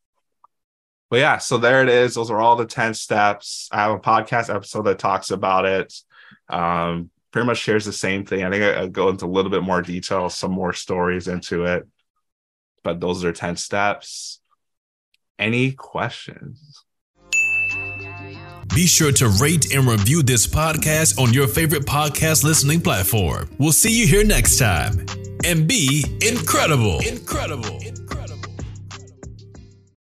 But 1.09 1.19
yeah, 1.19 1.37
so 1.37 1.57
there 1.57 1.81
it 1.83 1.89
is. 1.89 2.15
Those 2.15 2.29
are 2.29 2.41
all 2.41 2.57
the 2.57 2.65
10 2.65 2.93
steps. 2.93 3.69
I 3.71 3.83
have 3.83 3.91
a 3.91 3.99
podcast 3.99 4.53
episode 4.53 4.83
that 4.83 4.99
talks 4.99 5.31
about 5.31 5.65
it. 5.65 5.93
Um, 6.49 7.11
pretty 7.31 7.45
much 7.45 7.59
shares 7.59 7.85
the 7.85 7.93
same 7.93 8.25
thing. 8.25 8.43
I 8.43 8.49
think 8.49 8.63
I, 8.63 8.81
I 8.81 8.87
go 8.87 9.07
into 9.07 9.25
a 9.25 9.27
little 9.27 9.51
bit 9.51 9.63
more 9.63 9.81
detail, 9.81 10.29
some 10.29 10.51
more 10.51 10.73
stories 10.73 11.29
into 11.29 11.63
it 11.63 11.87
but 12.83 12.99
those 12.99 13.23
are 13.23 13.31
10 13.31 13.57
steps. 13.57 14.39
Any 15.39 15.71
questions? 15.71 16.83
Be 18.73 18.85
sure 18.85 19.11
to 19.13 19.29
rate 19.41 19.73
and 19.73 19.87
review 19.87 20.21
this 20.21 20.45
podcast 20.45 21.19
on 21.19 21.33
your 21.33 21.47
favorite 21.47 21.83
podcast 21.83 22.43
listening 22.43 22.81
platform. 22.81 23.49
We'll 23.57 23.71
see 23.71 23.97
you 23.97 24.05
here 24.05 24.23
next 24.23 24.57
time. 24.57 25.05
And 25.43 25.67
be 25.67 26.03
incredible. 26.21 26.99
Incredible. 26.99 27.79